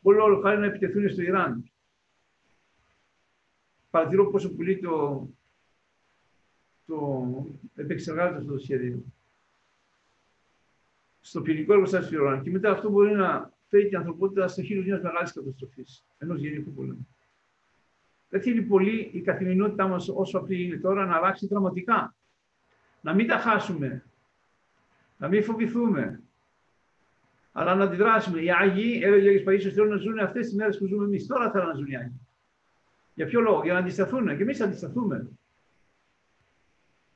Μπορεί 0.00 0.18
όλο 0.18 0.40
χάρη 0.40 0.60
να 0.60 0.66
επιτεθούν 0.66 1.08
στο 1.08 1.22
Ιράν. 1.22 1.70
Παρατηρώ 3.90 4.30
πόσο 4.30 4.54
πολύ 4.54 4.78
το, 4.78 5.28
το 6.86 7.46
επεξεργάζεται 7.74 8.38
αυτό 8.38 8.52
το 8.52 8.58
σχέδιο 8.58 9.04
στο 11.28 11.42
πυρηνικό 11.42 11.72
εργοστάσιο 11.72 12.40
και 12.42 12.50
μετά 12.50 12.70
αυτό 12.70 12.90
μπορεί 12.90 13.14
να 13.14 13.52
φέρει 13.68 13.88
την 13.88 13.96
ανθρωπότητα 13.96 14.48
στο 14.48 14.62
χείλος 14.62 14.84
μιας 14.84 15.00
μεγάλης 15.02 15.32
καταστροφής, 15.32 16.04
ενός 16.18 16.40
γενικού 16.40 16.72
πολέμου. 16.72 17.08
Δεν 18.28 18.42
θέλει 18.42 18.62
πολύ 18.62 19.10
η 19.12 19.20
καθημερινότητά 19.20 19.88
μας, 19.88 20.08
όσο 20.08 20.38
αυτή 20.38 20.62
είναι 20.62 20.76
τώρα, 20.76 21.06
να 21.06 21.16
αλλάξει 21.16 21.46
δραματικά. 21.46 22.14
Να 23.00 23.14
μην 23.14 23.26
τα 23.26 23.38
χάσουμε. 23.38 24.04
Να 25.18 25.28
μην 25.28 25.42
φοβηθούμε. 25.42 26.20
Αλλά 27.52 27.74
να 27.74 27.84
αντιδράσουμε. 27.84 28.40
Οι 28.40 28.50
Άγιοι, 28.50 29.00
έλεγε 29.02 29.28
ο 29.28 29.30
Άγιο 29.30 29.52
Παΐσιος, 29.52 29.72
θέλουν 29.74 29.90
να 29.90 29.96
ζουν 29.96 30.18
αυτές 30.18 30.46
τις 30.46 30.54
μέρες 30.54 30.78
που 30.78 30.86
ζούμε 30.86 31.04
εμείς. 31.04 31.26
Τώρα 31.26 31.50
θέλουν 31.50 31.66
να 31.66 31.74
ζουν 31.74 31.86
οι 31.86 31.96
Άγιοι. 31.96 32.20
Για 33.14 33.26
ποιο 33.26 33.40
λόγο, 33.40 33.62
για 33.64 33.72
να 33.72 33.78
αντισταθούν. 33.78 34.36
Και 34.36 34.42
εμείς 34.42 34.60
αντισταθούμε. 34.60 35.28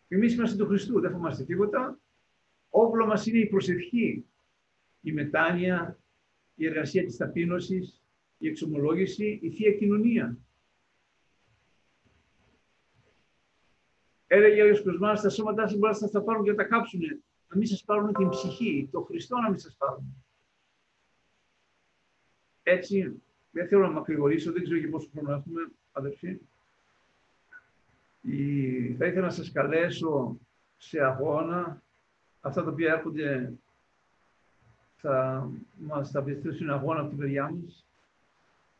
Εμείς 0.08 0.34
είμαστε 0.34 0.56
του 0.56 0.66
Χριστού, 0.66 1.00
δεν 1.00 1.10
φοβάστε 1.10 1.44
τίποτα. 1.44 1.98
Όπλο 2.74 3.06
μας 3.06 3.26
είναι 3.26 3.38
η 3.38 3.46
προσευχή, 3.46 4.26
η 5.00 5.12
μετάνοια, 5.12 5.98
η 6.54 6.66
εργασία 6.66 7.04
της 7.04 7.16
ταπείνωσης, 7.16 8.02
η 8.38 8.48
εξομολόγηση, 8.48 9.38
η 9.42 9.50
Θεία 9.50 9.72
Κοινωνία. 9.72 10.36
Έλεγε 14.26 14.60
ο 14.60 14.64
Άγιος 14.64 14.82
Κοσμάς, 14.82 15.20
τα 15.20 15.28
σώματά 15.28 15.66
σας 15.66 15.78
μπορεί 15.78 15.96
να 16.00 16.08
τα 16.08 16.22
πάρουν 16.22 16.44
και 16.44 16.50
να 16.50 16.56
τα 16.56 16.64
κάψουν. 16.64 17.00
Να 17.48 17.56
μην 17.56 17.66
σας 17.66 17.84
πάρουν 17.84 18.12
την 18.12 18.28
ψυχή, 18.28 18.88
το 18.92 19.00
Χριστό 19.00 19.38
να 19.38 19.50
μην 19.50 19.58
σας 19.58 19.76
πάρουν. 19.76 20.24
Έτσι, 22.62 23.22
δεν 23.50 23.68
θέλω 23.68 23.86
να 23.86 23.92
μακρηγορήσω, 23.92 24.52
δεν 24.52 24.62
ξέρω 24.62 24.80
και 24.80 24.88
πόσο 24.88 25.08
χρόνο 25.14 25.32
έχουμε, 25.32 25.60
αδερφοί. 25.92 26.38
Θα 28.98 29.06
ήθελα 29.06 29.20
να 29.20 29.30
σας 29.30 29.52
καλέσω 29.52 30.40
σε 30.76 31.00
αγώνα 31.00 31.82
αυτά 32.42 32.64
τα 32.64 32.70
οποία 32.70 32.92
έρχονται 32.92 33.52
θα 34.96 35.48
μας 35.78 36.10
τα 36.10 36.18
απαιτήσουν 36.18 36.70
αγώνα 36.70 37.00
από 37.00 37.08
την 37.08 37.18
παιδιά 37.18 37.50
μας, 37.50 37.86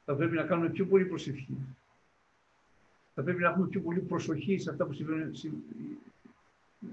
θα 0.04 0.14
πρέπει 0.14 0.34
να 0.34 0.42
κάνουμε 0.42 0.70
πιο 0.70 0.86
πολύ 0.86 1.04
προσευχή. 1.04 1.56
Θα 3.14 3.22
πρέπει 3.22 3.40
να 3.40 3.48
έχουμε 3.48 3.66
πιο 3.66 3.80
πολύ 3.80 4.00
προσοχή 4.00 4.58
σε 4.58 4.70
αυτά 4.70 4.84
που 4.84 4.92
συμβαίνουν 4.92 5.32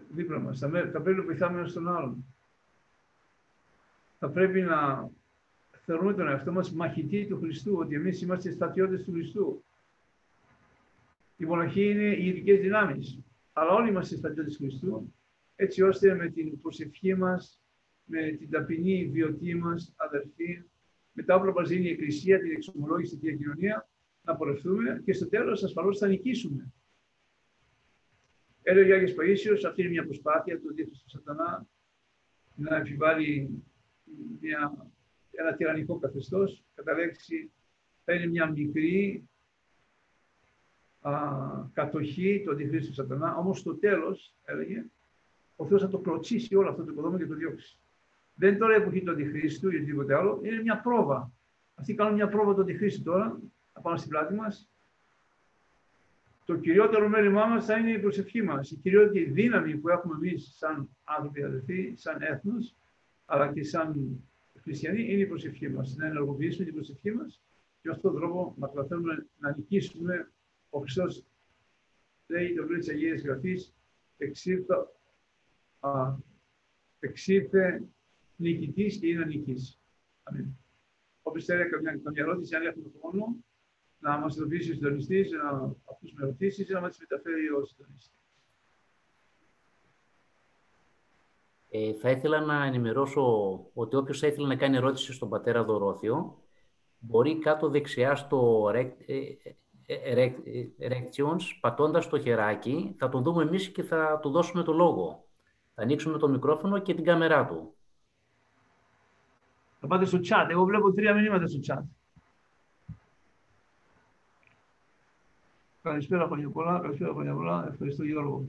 δίπλα 0.10 0.40
μας. 0.40 0.60
Θα, 0.60 0.70
πρέπει 0.70 1.18
να 1.18 1.24
βοηθάμε 1.24 1.60
ένας 1.60 1.74
τον 1.74 1.88
άλλον. 1.88 2.26
Θα 4.20 4.30
πρέπει 4.30 4.62
να 4.62 5.10
θεωρούμε 5.86 6.14
τον 6.14 6.28
εαυτό 6.28 6.52
μας 6.52 6.72
μαχητή 6.72 7.26
του 7.26 7.40
Χριστού, 7.40 7.78
ότι 7.78 7.96
εμείς 7.96 8.22
είμαστε 8.22 8.52
στατιώτες 8.52 9.04
του 9.04 9.12
Χριστού. 9.12 9.64
Η 11.38 11.46
μοναχή 11.46 11.90
είναι 11.90 12.16
οι 12.16 12.28
ειδικές 12.28 12.60
δυνάμεις, 12.60 13.20
αλλά 13.54 13.72
όλοι 13.72 13.90
είμαστε 13.90 14.16
στατιώτες 14.16 14.58
του 14.58 14.64
Χριστού 14.64 15.14
έτσι 15.62 15.82
ώστε 15.82 16.16
με 16.16 16.30
την 16.30 16.62
προσευχή 16.62 17.16
μας, 17.16 17.62
με 18.04 18.32
την 18.32 18.50
ταπεινή 18.50 19.10
βιωτή 19.12 19.56
μας, 19.56 19.94
αδερφή, 19.96 20.64
με 21.12 21.24
τα 21.24 21.36
όπλα 21.36 21.52
που 21.52 21.60
μας 21.60 21.70
δίνει 21.70 21.86
η 21.86 21.90
Εκκλησία, 21.92 22.40
την 22.40 22.52
εξομολόγηση, 22.52 23.18
τη 23.18 23.28
διακοινωνία, 23.28 23.90
να 24.22 24.36
πορευτούμε 24.36 25.02
και 25.06 25.14
στο 25.14 25.30
τέλος 25.30 25.64
ασφαλώς 25.64 25.98
θα 25.98 26.08
νικήσουμε. 26.08 26.74
Έλεγε 28.62 28.92
ο 28.92 28.96
Άγιος 28.96 29.12
Παΐσιος, 29.12 29.68
αυτή 29.68 29.82
είναι 29.82 29.90
μια 29.90 30.06
προσπάθεια 30.06 30.60
του 30.60 30.74
Δίθους 30.74 31.04
του 31.04 31.10
Σατανά 31.10 31.68
να 32.56 32.76
επιβάλλει 32.76 33.64
μια, 34.40 34.88
ένα 35.32 35.56
τυραννικό 35.56 36.00
καθεστώς. 36.00 36.64
Κατά 36.76 36.94
λέξη 36.94 37.52
θα 38.04 38.14
είναι 38.14 38.28
μια 38.28 38.50
μικρή 38.50 39.30
α, 41.02 41.12
κατοχή 41.74 42.42
του 42.46 42.52
αντιχρίστου 42.52 42.88
του 42.88 42.94
Σατανά, 42.94 43.36
όμως 43.36 43.60
στο 43.60 43.76
τέλος, 43.76 44.36
έλεγε, 44.44 44.86
ο 45.62 45.66
Θεός 45.66 45.82
θα 45.82 45.88
το 45.88 45.98
κλωτσίσει 45.98 46.56
όλο 46.56 46.70
αυτό 46.70 46.84
το 46.84 46.92
οικοδόμημα 46.92 47.20
και 47.20 47.28
το 47.28 47.36
διώξει. 47.36 47.80
Δεν 48.34 48.50
είναι 48.50 48.58
τώρα 48.58 48.74
η 48.74 48.82
εποχή 48.82 49.04
του 49.04 49.12
Αντιχρίστου 49.12 49.72
ή 49.72 49.76
οτιδήποτε 49.76 50.16
άλλο, 50.16 50.40
είναι 50.44 50.62
μια 50.62 50.82
πρόβα. 50.82 51.32
Αυτοί 51.76 51.96
κάνουν 51.96 52.14
μια 52.14 52.28
πρόβα 52.28 52.54
του 52.54 52.62
Αντιχρίστου 52.62 53.04
τώρα, 53.04 53.40
απάνω 53.74 53.98
στην 53.98 54.10
πλάτη 54.10 54.34
μας. 54.34 54.70
το 56.46 56.56
κυριότερο 56.56 57.10
μέλημά 57.10 57.46
μας 57.46 57.66
θα 57.66 57.78
είναι 57.78 57.92
η 57.92 58.00
προσευχή 58.00 58.42
μας. 58.42 58.72
Η 58.72 58.76
κυριότερη 58.76 59.24
δύναμη 59.24 59.78
που 59.78 59.90
έχουμε 59.90 60.16
εμείς 60.16 60.54
σαν 60.58 60.90
άνθρωποι 61.04 61.44
αδελφοί, 61.44 61.94
σαν 61.96 62.22
έθνος, 62.22 62.76
αλλά 63.26 63.54
και 63.54 63.64
σαν 63.64 64.20
χριστιανοί, 64.62 65.02
είναι 65.02 65.22
η 65.22 65.28
προσευχή 65.28 65.70
μας. 65.70 65.96
Να 65.96 66.06
ενεργοποιήσουμε 66.06 66.66
την 66.66 66.74
προσευχή 66.74 67.12
μας 67.12 67.42
και 67.82 67.88
με 67.88 67.94
αυτόν 67.94 68.12
τον 68.12 68.22
τρόπο 68.22 68.56
να 68.58 68.68
καταφέρουμε 68.68 69.28
να 69.38 69.56
νικήσουμε. 69.56 70.32
Ο 70.70 70.80
Χριστός 70.80 71.26
λέει 72.28 72.54
το 72.54 72.62
βιβλίο 72.62 72.80
της 72.80 72.90
Αγίας 72.90 73.22
Γραφής, 75.82 76.24
εξήρθε 77.00 77.84
νικητής 78.36 78.98
και 79.00 79.08
είναι 79.08 79.26
νικής. 79.26 79.80
Αμήν. 80.24 80.46
Όποιος 81.22 81.46
θέλει 81.46 81.70
καμιά, 81.70 82.00
καμιά 82.04 82.24
ερώτηση, 82.24 82.56
αν 82.56 82.66
έχουμε 82.66 82.92
χρόνο, 83.00 83.36
να 84.00 84.18
μας 84.18 84.36
ειδοποιήσει 84.36 84.72
ο 84.72 84.74
συντονιστής, 84.74 85.32
να 85.32 85.50
ακούσουμε 85.92 86.24
ερωτήσεις 86.24 86.70
ή 86.70 86.74
να 86.74 86.82
μας 86.82 86.98
μεταφέρει 87.00 87.50
ο 87.50 87.66
συντονιστής. 87.66 88.14
Ε, 91.70 91.94
θα 91.94 92.10
ήθελα 92.10 92.40
να 92.40 92.66
ενημερώσω 92.66 93.54
ότι 93.74 93.96
όποιος 93.96 94.20
θα 94.20 94.28
ήθελε 94.28 94.48
να 94.48 94.56
κάνει 94.56 94.78
ερώτηση 94.78 95.14
στον 95.14 95.30
πατέρα 95.30 95.64
Δωρόθιο, 95.64 96.44
μπορεί 97.00 97.40
κάτω 97.40 97.70
δεξιά 97.70 98.16
στο 98.16 98.72
Erections, 100.80 101.42
πατώντας 101.60 102.10
το 102.10 102.20
χεράκι, 102.20 102.96
θα 102.98 103.10
τον 103.10 103.24
δούμε 103.24 103.44
εμείς 103.44 103.70
και 103.70 103.84
θα 103.84 104.20
του 104.22 104.30
δώσουμε 104.30 104.64
το 104.64 104.72
λόγο. 104.74 105.29
Θα 105.80 105.86
ανοίξουμε 105.86 106.18
το 106.18 106.30
μικρόφωνο 106.30 106.80
και 106.80 106.94
την 106.94 107.04
κάμερά 107.04 107.46
του. 107.46 107.76
Θα 109.80 109.88
πάτε 109.88 110.06
στο 110.06 110.18
chat. 110.18 110.48
Εγώ 110.50 110.64
βλέπω 110.64 110.94
τρία 110.94 111.14
μηνύματα 111.14 111.48
στο 111.48 111.60
chat. 111.68 111.84
Καλησπέρα, 115.82 116.26
χρόνια 116.26 116.50
πολλά. 116.50 116.80
Καλησπέρα, 116.80 117.14
χρόνια 117.14 117.34
πολλά. 117.34 117.68
Ευχαριστώ, 117.72 118.04
Γιώργο. 118.04 118.48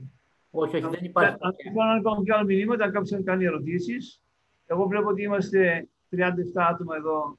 Όχι, 0.51 0.75
όχι, 0.75 0.87
δεν 0.87 1.03
υπάρχει. 1.03 1.35
Αν 1.41 1.97
υπάρχουν 1.97 2.23
και 2.23 2.33
άλλα 2.33 2.43
μηνύματα, 2.43 2.83
αν 2.83 2.91
κάποιος 2.91 3.23
κάνει 3.23 3.45
ερωτήσεις. 3.45 4.21
Εγώ 4.65 4.85
βλέπω 4.85 5.09
ότι 5.09 5.21
είμαστε 5.21 5.89
37 6.09 6.19
άτομα 6.53 6.95
εδώ 6.95 7.37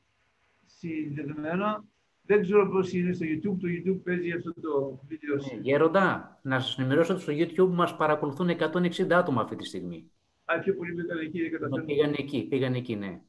συνδεδεμένα. 0.66 1.84
Δεν 2.24 2.42
ξέρω 2.42 2.68
πώς 2.68 2.92
είναι 2.92 3.12
στο 3.12 3.26
YouTube. 3.26 3.56
Το 3.60 3.68
YouTube 3.68 4.00
παίζει 4.04 4.32
αυτό 4.32 4.54
το 4.60 5.00
βίντεο. 5.08 5.34
Ναι, 5.34 5.60
γέροντα, 5.60 6.38
να 6.42 6.60
σας 6.60 6.78
ενημερώσω 6.78 7.12
ότι 7.12 7.22
στο 7.22 7.32
YouTube 7.36 7.72
μας 7.74 7.96
παρακολουθούν 7.96 8.48
160 8.48 9.12
άτομα 9.12 9.40
αυτή 9.40 9.56
τη 9.56 9.64
στιγμή. 9.64 10.10
Α, 10.44 10.58
πιο 10.58 10.74
πολύ 10.74 10.92
πήγαν 10.94 11.18
εκεί, 11.18 11.48
δεν 11.48 11.84
Πήγαν 11.84 12.14
εκεί, 12.18 12.46
πήγαν 12.48 12.74
εκεί, 12.74 12.96
ναι. 12.96 13.20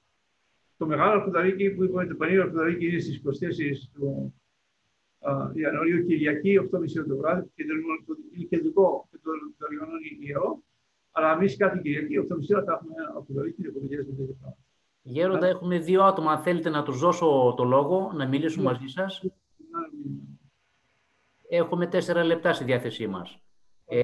Το 0.78 0.86
μεγάλο 0.86 1.12
αρκουδαρική 1.12 1.70
που 1.70 1.84
είπαμε, 1.84 2.08
το 2.08 2.16
πανίγιο 2.16 2.42
αρκουδαρική 2.42 2.88
είναι 2.88 3.00
στις 3.00 3.22
24 3.26 3.30
του 3.94 4.34
Ιανουαρίου 5.54 6.06
Κυριακή, 6.06 6.60
8.30 6.72 7.08
το 7.08 7.18
βράδυ, 7.18 7.52
και 7.56 7.64
είναι 7.64 8.46
κεντρικό 8.50 9.08
και 9.12 9.18
το 9.24 9.32
διοργανώνει 9.70 10.18
ιερό. 10.20 10.64
Αλλά 11.12 11.34
εμείς 11.34 11.58
κάθε 11.58 11.80
Κυριακή, 11.84 12.20
8.30 12.20 12.26
ώρα 12.56 12.64
θα 12.64 12.74
έχουμε 12.74 12.94
ένα 12.98 13.14
αρκουδαρική 13.16 13.62
και 13.62 13.70
κουβεντιές 13.70 14.06
με 14.06 14.14
τέτοια 14.14 14.36
πράγματα. 14.40 14.64
Γέροντα, 15.02 15.48
έχουμε 15.48 15.80
δύο 15.80 16.04
άτομα. 16.04 16.32
Αν 16.32 16.42
θέλετε 16.42 16.70
να 16.70 16.84
τους 16.84 17.00
δώσω 17.00 17.54
το 17.58 17.64
λόγο, 17.64 18.12
να 18.16 18.28
μιλήσουν 18.28 18.64
μαζί 18.64 18.88
σας. 18.88 19.24
Έχουμε 21.50 21.88
τέσσερα 21.88 22.24
λεπτά 22.24 22.54
στη 22.54 22.64
διάθεσή 22.64 23.08
μας. 23.08 23.40
Ε, 23.86 24.02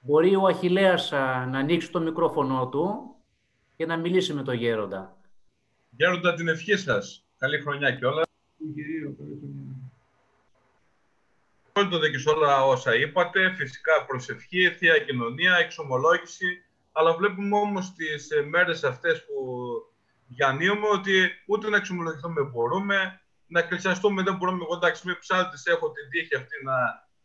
μπορεί 0.00 0.36
ο 0.36 0.46
Αχιλέας 0.46 1.10
να 1.50 1.58
ανοίξει 1.58 1.90
το 1.90 2.00
μικρόφωνο 2.00 2.68
του 2.68 3.14
και 3.76 3.86
να 3.86 3.96
μιλήσει 3.96 4.32
με 4.32 4.42
τον 4.42 4.54
Γέροντα. 4.54 5.16
Γέροντα, 5.90 6.34
την 6.34 6.48
ευχή 6.48 6.76
σας. 6.76 7.26
Καλή 7.38 7.60
χρονιά 7.60 7.90
κιόλας. 7.90 8.25
Όλο 11.76 12.08
και 12.10 12.18
σε 12.18 12.28
όλα 12.28 12.64
όσα 12.64 12.94
είπατε. 12.94 13.54
Φυσικά 13.54 14.04
προσευχή, 14.06 14.70
θεία 14.70 14.98
κοινωνία, 14.98 15.56
εξομολόγηση 15.56 16.66
αλλά 16.98 17.16
βλέπουμε 17.16 17.56
όμως 17.56 17.92
τις 17.92 18.30
ε, 18.30 18.42
μέρες 18.42 18.84
αυτές 18.84 19.24
που 19.24 19.34
διανύουμε 20.26 20.88
ότι 20.92 21.30
ούτε 21.46 21.68
να 21.68 21.76
εξομολογηθούμε 21.76 22.42
μπορούμε, 22.42 23.20
να 23.46 23.60
εκκλησιαστούμε 23.60 24.22
δεν 24.22 24.36
μπορούμε. 24.36 24.62
Εγώ 24.62 24.74
εντάξει, 24.74 25.02
είμαι 25.04 25.16
ψάλτης, 25.20 25.66
έχω 25.66 25.90
την 25.90 26.08
τύχη 26.10 26.36
αυτή 26.36 26.64
να, 26.64 26.76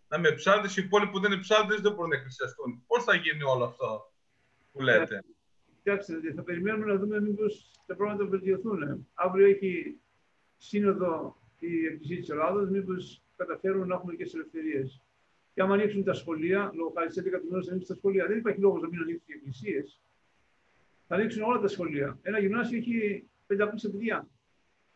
να 0.07 0.17
είμαι 0.17 0.31
ψάλτης. 0.31 0.77
Οι 0.77 0.81
υπόλοιποι 0.85 1.11
που 1.11 1.19
δεν 1.19 1.31
είναι 1.31 1.41
ψάλτες 1.41 1.81
δεν 1.81 1.91
μπορούν 1.93 2.09
να 2.09 2.15
εκκλησιαστούν. 2.15 2.83
Πώς 2.87 3.03
θα 3.03 3.15
γίνει 3.15 3.43
όλο 3.43 3.63
αυτό 3.63 4.13
που 4.71 4.81
λέτε; 4.81 5.23
Κοιτάξτε, 5.83 6.13
θα 6.35 6.43
περιμένουμε 6.43 6.85
να 6.93 6.99
δούμε 6.99 7.21
μήπως 7.21 7.71
τα 7.85 7.95
πράγματα 7.95 8.25
βελτιωθούν. 8.25 9.07
Αύριο 9.13 9.47
έχει 9.47 9.99
σύνοδο 10.57 11.37
η 11.59 11.85
Εκκλησία 11.85 12.17
της 12.17 12.29
Ελλάδα, 12.29 12.61
μήπως 12.61 13.23
καταφέρουν 13.43 13.87
να 13.87 13.95
έχουμε 13.95 14.13
και 14.15 14.23
τι 14.23 14.31
ελευθερίες. 14.33 15.01
Και 15.53 15.61
άμα 15.61 15.73
ανοίξουν 15.73 16.03
τα 16.03 16.13
σχολεία, 16.13 16.71
λόγω 16.73 16.93
χάρη 16.95 17.11
σε 17.11 17.21
11 17.21 17.39
του 17.39 17.47
μήνε, 17.49 17.63
ανοίξουν 17.69 17.87
τα 17.87 17.95
σχολεία. 17.95 18.25
Δεν 18.27 18.37
υπάρχει 18.37 18.59
λόγος 18.59 18.81
να 18.81 18.87
μην 18.87 18.99
ανοίξουν 19.01 19.25
οι 19.27 19.33
εκκλησίες. 19.33 19.99
Θα 21.07 21.15
ανοίξουν 21.15 21.41
όλα 21.41 21.59
τα 21.59 21.67
σχολεία. 21.67 22.19
Ένα 22.21 22.39
γυμνάσιο 22.39 22.77
έχει 22.77 23.27
500 23.47 23.55
παιδιά. 23.91 24.27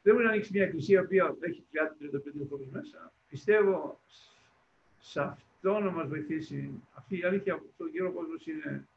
Δεν 0.02 0.14
μπορεί 0.14 0.26
να 0.26 0.32
ανοίξει 0.32 0.52
μια 0.54 0.64
εκκλησία 0.64 1.06
που 1.06 1.14
έχει 1.40 1.64
30-35 1.72 2.42
ανθρώπου 2.42 2.70
μέσα. 2.72 3.14
Πιστεύω 3.30 4.00
σε 5.00 5.22
αυτό 5.22 5.80
να 5.80 5.92
μας 5.92 6.08
βοηθήσει. 6.08 6.70
Αυτή 6.94 7.20
η 7.20 7.24
αλήθεια 7.24 7.58
που 7.58 7.66
ο 7.78 7.88
γύρο 7.88 8.12
κόσμος 8.12 8.48
είναι, 8.48 8.88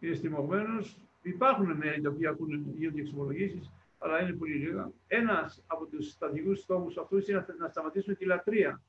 είναι 0.00 0.14
στιμωγμένος. 0.14 0.96
Υπάρχουν 1.22 1.72
μέρη 1.76 2.00
τα 2.00 2.10
οποία 2.10 2.36
γίνονται 2.76 3.00
εξομολογήσεις, 3.00 3.70
αλλά 4.02 4.20
είναι 4.22 4.32
πολύ 4.32 4.54
λίγα. 4.54 4.90
Ένας 5.06 5.62
από 5.66 5.86
τους 5.86 6.10
στατικού 6.10 6.54
στόχους 6.54 6.96
αυτούς 6.96 7.28
είναι 7.28 7.46
να 7.58 7.68
σταματήσουμε 7.68 8.14
τη 8.14 8.24
λατρεία 8.24 8.80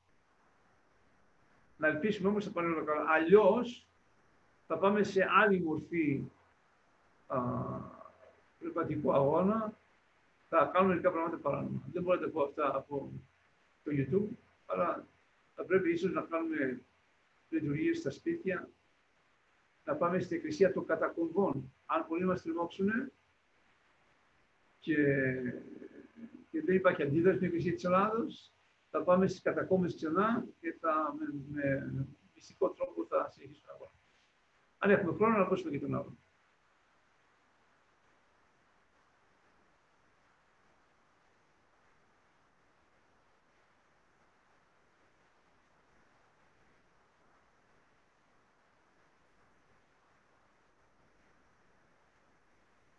να 1.82 1.88
ελπίσουμε 1.88 2.28
όμως 2.28 2.44
θα 2.44 2.50
πάνε 2.50 2.68
όλα 2.68 2.84
καλά. 2.84 3.04
Αλλιώς 3.08 3.86
θα 4.66 4.78
πάμε 4.78 5.02
σε 5.02 5.26
άλλη 5.30 5.60
μορφή 5.60 6.24
πνευματικού 8.58 9.12
αγώνα, 9.12 9.78
θα 10.48 10.70
κάνουμε 10.72 10.92
μερικά 10.92 11.10
πράγματα 11.10 11.36
παράνομα. 11.36 11.82
Δεν 11.92 12.02
μπορώ 12.02 12.20
να 12.20 12.26
τα 12.26 12.32
πω 12.32 12.42
αυτά 12.42 12.76
από 12.76 13.12
το 13.84 13.90
YouTube, 13.94 14.36
αλλά 14.66 15.06
θα 15.54 15.64
πρέπει 15.64 15.92
ίσως 15.92 16.12
να 16.12 16.22
κάνουμε 16.22 16.80
λειτουργίες 17.48 17.98
στα 17.98 18.10
σπίτια, 18.10 18.68
να 19.84 19.94
πάμε 19.94 20.20
στην 20.20 20.36
εκκλησία 20.36 20.72
των 20.72 20.86
κατακομβών. 20.86 21.72
Αν 21.86 22.06
πολλοί 22.08 22.24
μας 22.24 22.42
τριμώξουν 22.42 23.12
και, 24.82 24.96
και 26.50 26.62
δεν 26.62 26.74
υπάρχει 26.74 27.02
αντίδραση 27.02 27.36
στην 27.36 27.48
εκκλησίας 27.48 27.74
της 27.74 27.84
Ελλάδος, 27.84 28.52
θα 28.90 29.02
πάμε 29.02 29.26
στις 29.26 29.42
κατακόμες 29.42 29.94
ξανά 29.94 30.46
και 30.60 30.76
θα, 30.80 31.14
με, 31.18 31.24
με 31.50 32.06
μυστικό 32.34 32.70
τρόπο 32.70 33.06
θα 33.06 33.30
συνεχίσουμε 33.30 33.72
να 33.72 33.78
πάμε. 33.78 33.96
Αν 34.78 34.90
έχουμε 34.90 35.12
χρόνο 35.12 35.36
να 35.36 35.42
ακούσουμε 35.42 35.70
και 35.70 35.78
τον 35.78 35.94
άλλο. 35.94 36.16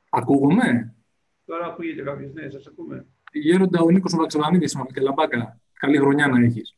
Ακούγομαι; 0.09 0.92
Τώρα 1.45 1.65
ακούγεται 1.65 2.01
κάποιος, 2.01 2.33
ναι, 2.33 2.49
σας 2.49 2.67
ακούμε. 2.67 3.05
Γέροντα 3.31 3.81
ο 3.81 3.89
Νίκος 3.89 4.13
ο 4.13 4.17
Βαξελανίδης, 4.17 4.75
με 4.75 5.01
Λαμπάκα. 5.01 5.59
Καλή 5.73 5.97
χρονιά 5.97 6.27
να 6.27 6.43
έχεις. 6.43 6.77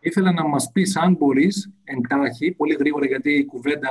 Ήθελα 0.00 0.32
να 0.32 0.48
μας 0.48 0.70
πεις 0.72 0.96
αν 0.96 1.14
μπορείς 1.14 1.70
εντάχει, 1.84 2.52
πολύ 2.52 2.74
γρήγορα 2.74 3.06
γιατί 3.06 3.32
η 3.32 3.44
κουβέντα 3.44 3.90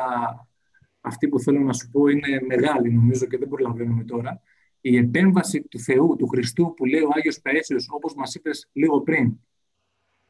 αυτή 1.02 1.28
που 1.28 1.40
θέλω 1.40 1.60
να 1.60 1.74
σου 1.74 1.90
πω 1.90 2.08
είναι 2.08 2.42
μεγάλη 2.48 2.94
νομίζω 2.94 3.26
και 3.26 3.38
δεν 3.38 3.48
προλαβαίνουμε 3.48 4.04
τώρα. 4.04 4.42
Η 4.82 4.98
επέμβαση 4.98 5.62
του 5.62 5.80
Θεού, 5.80 6.16
του 6.16 6.28
Χριστού 6.28 6.74
που 6.76 6.86
λέει 6.86 7.02
ο 7.02 7.10
Άγιος 7.16 7.40
Παΐσιος 7.44 7.86
όπως 7.90 8.16
μας 8.16 8.36
είπες 8.36 8.70
λίγο 8.74 9.02
πριν 9.02 9.40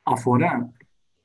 αφορά 0.03 0.73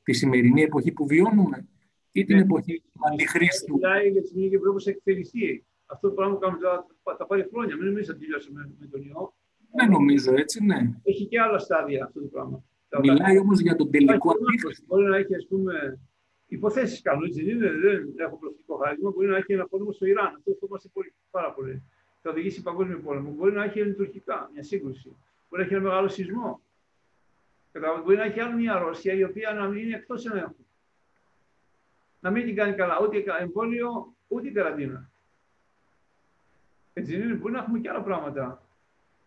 τη 0.03 0.13
σημερινή 0.13 0.63
εποχή 0.63 0.93
που 0.93 1.07
βιώνουμε 1.07 1.69
ή 2.13 2.25
την 2.25 2.39
εποχή 2.39 2.83
του 2.93 3.01
Αντιχρίστου. 3.13 3.75
Μιλάει 3.75 4.09
για 4.09 4.23
τη 4.23 4.27
στιγμή 4.27 4.49
και 4.49 4.59
πρέπει 4.59 4.85
να 4.85 4.91
εκφελιστεί. 4.91 5.66
Αυτό 5.87 6.09
το 6.09 6.15
πράγμα 6.15 6.35
που 6.35 6.41
κάνουμε 6.41 6.61
τώρα 6.61 6.87
θα 7.17 7.27
πάρει 7.27 7.49
χρόνια. 7.51 7.77
Μην 7.77 7.87
νομίζετε 7.87 8.13
ότι 8.13 8.21
τελειώσαμε 8.21 8.71
με 8.79 8.87
τον 8.87 9.03
ιό. 9.03 9.35
Δεν 9.77 9.91
νομίζω 9.91 10.35
έτσι, 10.35 10.65
ναι. 10.65 10.93
Έχει 11.03 11.27
και 11.27 11.41
άλλα 11.41 11.59
στάδια 11.59 12.05
αυτό 12.05 12.21
το 12.21 12.27
πράγμα. 12.27 12.65
Μιλάει 13.03 13.39
όμως 13.39 13.61
για 13.61 13.77
τον 13.77 13.91
τελικό 13.91 14.31
αντίχρηστο. 14.31 14.85
Μπορεί 14.87 15.05
να 15.05 15.17
έχει, 15.17 15.35
ας 15.35 15.47
πούμε, 15.49 15.99
υποθέσεις 16.47 17.03
κάνουν, 17.03 17.25
έτσι 17.25 17.45
δεν 17.45 17.57
είναι, 17.57 17.71
δεν 17.71 18.15
έχω 18.17 18.37
προφητικό 18.39 18.77
χάρισμα. 18.77 19.11
Μπορεί 19.11 19.27
να 19.27 19.37
έχει 19.37 19.53
ένα 19.53 19.67
πόλεμο 19.67 19.93
στο 19.93 20.07
Ιράν. 20.07 20.27
Αυτό 20.27 20.57
φοβάται 20.61 20.89
πολύ, 20.93 21.15
πάρα 21.31 21.53
πολύ. 21.53 21.83
Θα 22.23 22.31
οδηγήσει 22.31 22.63
παγκόσμιο 22.63 23.01
πόλεμο. 23.01 23.31
Μπορεί 23.31 23.53
να 23.53 23.65
έχει 23.65 23.79
ελληνοτουρκικά, 23.79 24.51
μια 24.53 24.63
σύγκρουση. 24.63 25.09
Μπορεί 25.49 25.63
να 25.63 25.63
έχει 25.63 25.75
ένα 25.75 25.83
μεγάλο 25.83 26.09
σεισμό. 26.09 26.61
Μπορεί 28.05 28.17
να 28.17 28.25
έχει 28.25 28.41
άλλη 28.41 28.55
μια 28.55 28.75
αρρώστια 28.75 29.13
η 29.13 29.23
οποία 29.25 29.53
να 29.53 29.69
μην 29.69 29.85
είναι 29.85 29.97
εκτός 29.97 30.27
ελέγχου. 30.27 30.67
Να 32.21 32.31
μην 32.31 32.45
την 32.45 32.55
κάνει 32.55 32.75
καλά 32.75 32.99
ούτε 33.03 33.25
εμβόλιο 33.41 34.15
ούτε 34.29 34.51
καραντίνα. 34.51 35.11
Έτσι 36.99 37.15
είναι, 37.15 37.35
μπορεί 37.35 37.53
να 37.53 37.59
έχουμε 37.59 37.79
και 37.79 37.89
άλλα 37.89 38.03
πράγματα. 38.03 38.63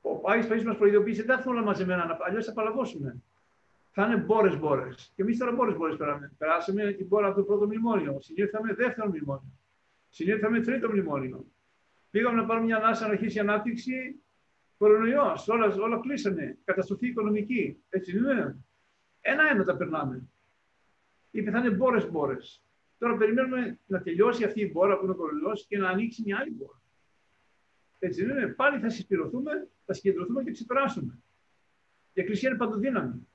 Ο 0.02 0.32
Άγιο 0.32 0.50
Παΐσιος 0.50 0.64
μας 0.64 0.78
προειδοποίησε, 0.78 1.22
δεν 1.22 1.32
θα 1.32 1.34
έρθουν 1.34 1.52
όλα 1.56 1.62
μαζεμένα, 1.62 2.18
αλλιώς 2.22 2.46
θα 2.46 2.54
παλαβώσουμε. 2.54 3.22
Θα 3.92 4.06
είναι 4.06 4.18
μπόρε-μπόρε. 4.18 4.90
Και 5.16 5.22
εμείς 5.22 5.38
τώρα 5.38 5.52
μπόρε-μπόρε 5.52 5.96
περάσαμε. 5.96 6.32
Περάσαμε 6.38 6.92
την 6.92 7.06
μπόρα 7.08 7.28
από 7.28 7.36
το 7.36 7.44
πρώτο 7.44 7.66
μνημόνιο. 7.66 8.18
Συνήθαμε 8.22 8.74
δεύτερο 8.74 9.08
μνημόνιο. 9.08 9.52
Συνήθαμε 10.10 10.62
τρίτο 10.62 10.90
μνημόνιο. 10.90 11.46
Πήγαμε 12.12 12.42
να 12.42 12.46
πάρουμε 12.46 12.66
μια 12.66 12.78
ανάσα 12.78 13.06
να 13.06 13.12
αρχίσει 13.12 13.38
η 13.38 13.40
ανάπτυξη. 13.40 14.22
Κορονοϊός, 14.78 15.48
όλα, 15.48 15.76
όλα 15.82 16.00
κλείσανε. 16.00 16.58
Καταστροφή 16.64 17.08
οικονομική. 17.08 17.84
Έτσι 17.90 18.18
είναι. 18.18 18.58
Ένα-ένα 19.22 19.64
τα 19.64 19.78
περνάμε. 19.78 20.22
Είπε 21.32 21.52
θα 21.52 21.60
είναι 21.60 21.70
μπόρε-μπόρε. 21.70 22.38
Τώρα 22.98 23.18
περιμένουμε 23.18 23.80
να 23.86 24.02
τελειώσει 24.02 24.44
αυτή 24.44 24.62
η 24.62 24.70
μπόρα 24.74 24.98
που 24.98 25.04
είναι 25.04 25.14
ο 25.14 25.16
κορονοϊός 25.16 25.66
και 25.68 25.78
να 25.78 25.90
ανοίξει 25.90 26.24
μια 26.26 26.38
άλλη 26.38 26.52
μπόρα. 26.52 26.79
Έτσι 28.00 28.24
είναι. 28.24 28.48
Πάλι 28.48 28.80
θα 28.80 28.90
συσπηρωθούμε, 28.90 29.68
θα 29.86 29.94
συγκεντρωθούμε 29.94 30.44
και 30.44 30.52
ξεπεράσουμε. 30.52 31.18
Η 32.14 32.22
Εκκλησία 32.22 32.50
είναι 32.50 32.58
παντοδύναμη. 32.58 33.28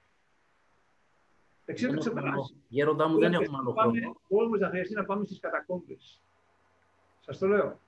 Εξήντα 1.64 1.96
ξεπεράσει. 1.96 2.54
Γέροντά 2.68 3.08
μου, 3.08 3.18
δεν 3.18 3.32
έχουμε 3.32 3.58
άλλο 3.58 3.72
χρόνο. 3.72 4.20
Όμω 4.28 4.58
θα 4.58 4.68
χρειαστεί 4.68 4.94
να 4.94 5.04
πάμε 5.04 5.24
στις 5.24 5.40
κατακόμπε. 5.40 5.96
Σας 7.20 7.38
το 7.38 7.46
λέω. 7.46 7.80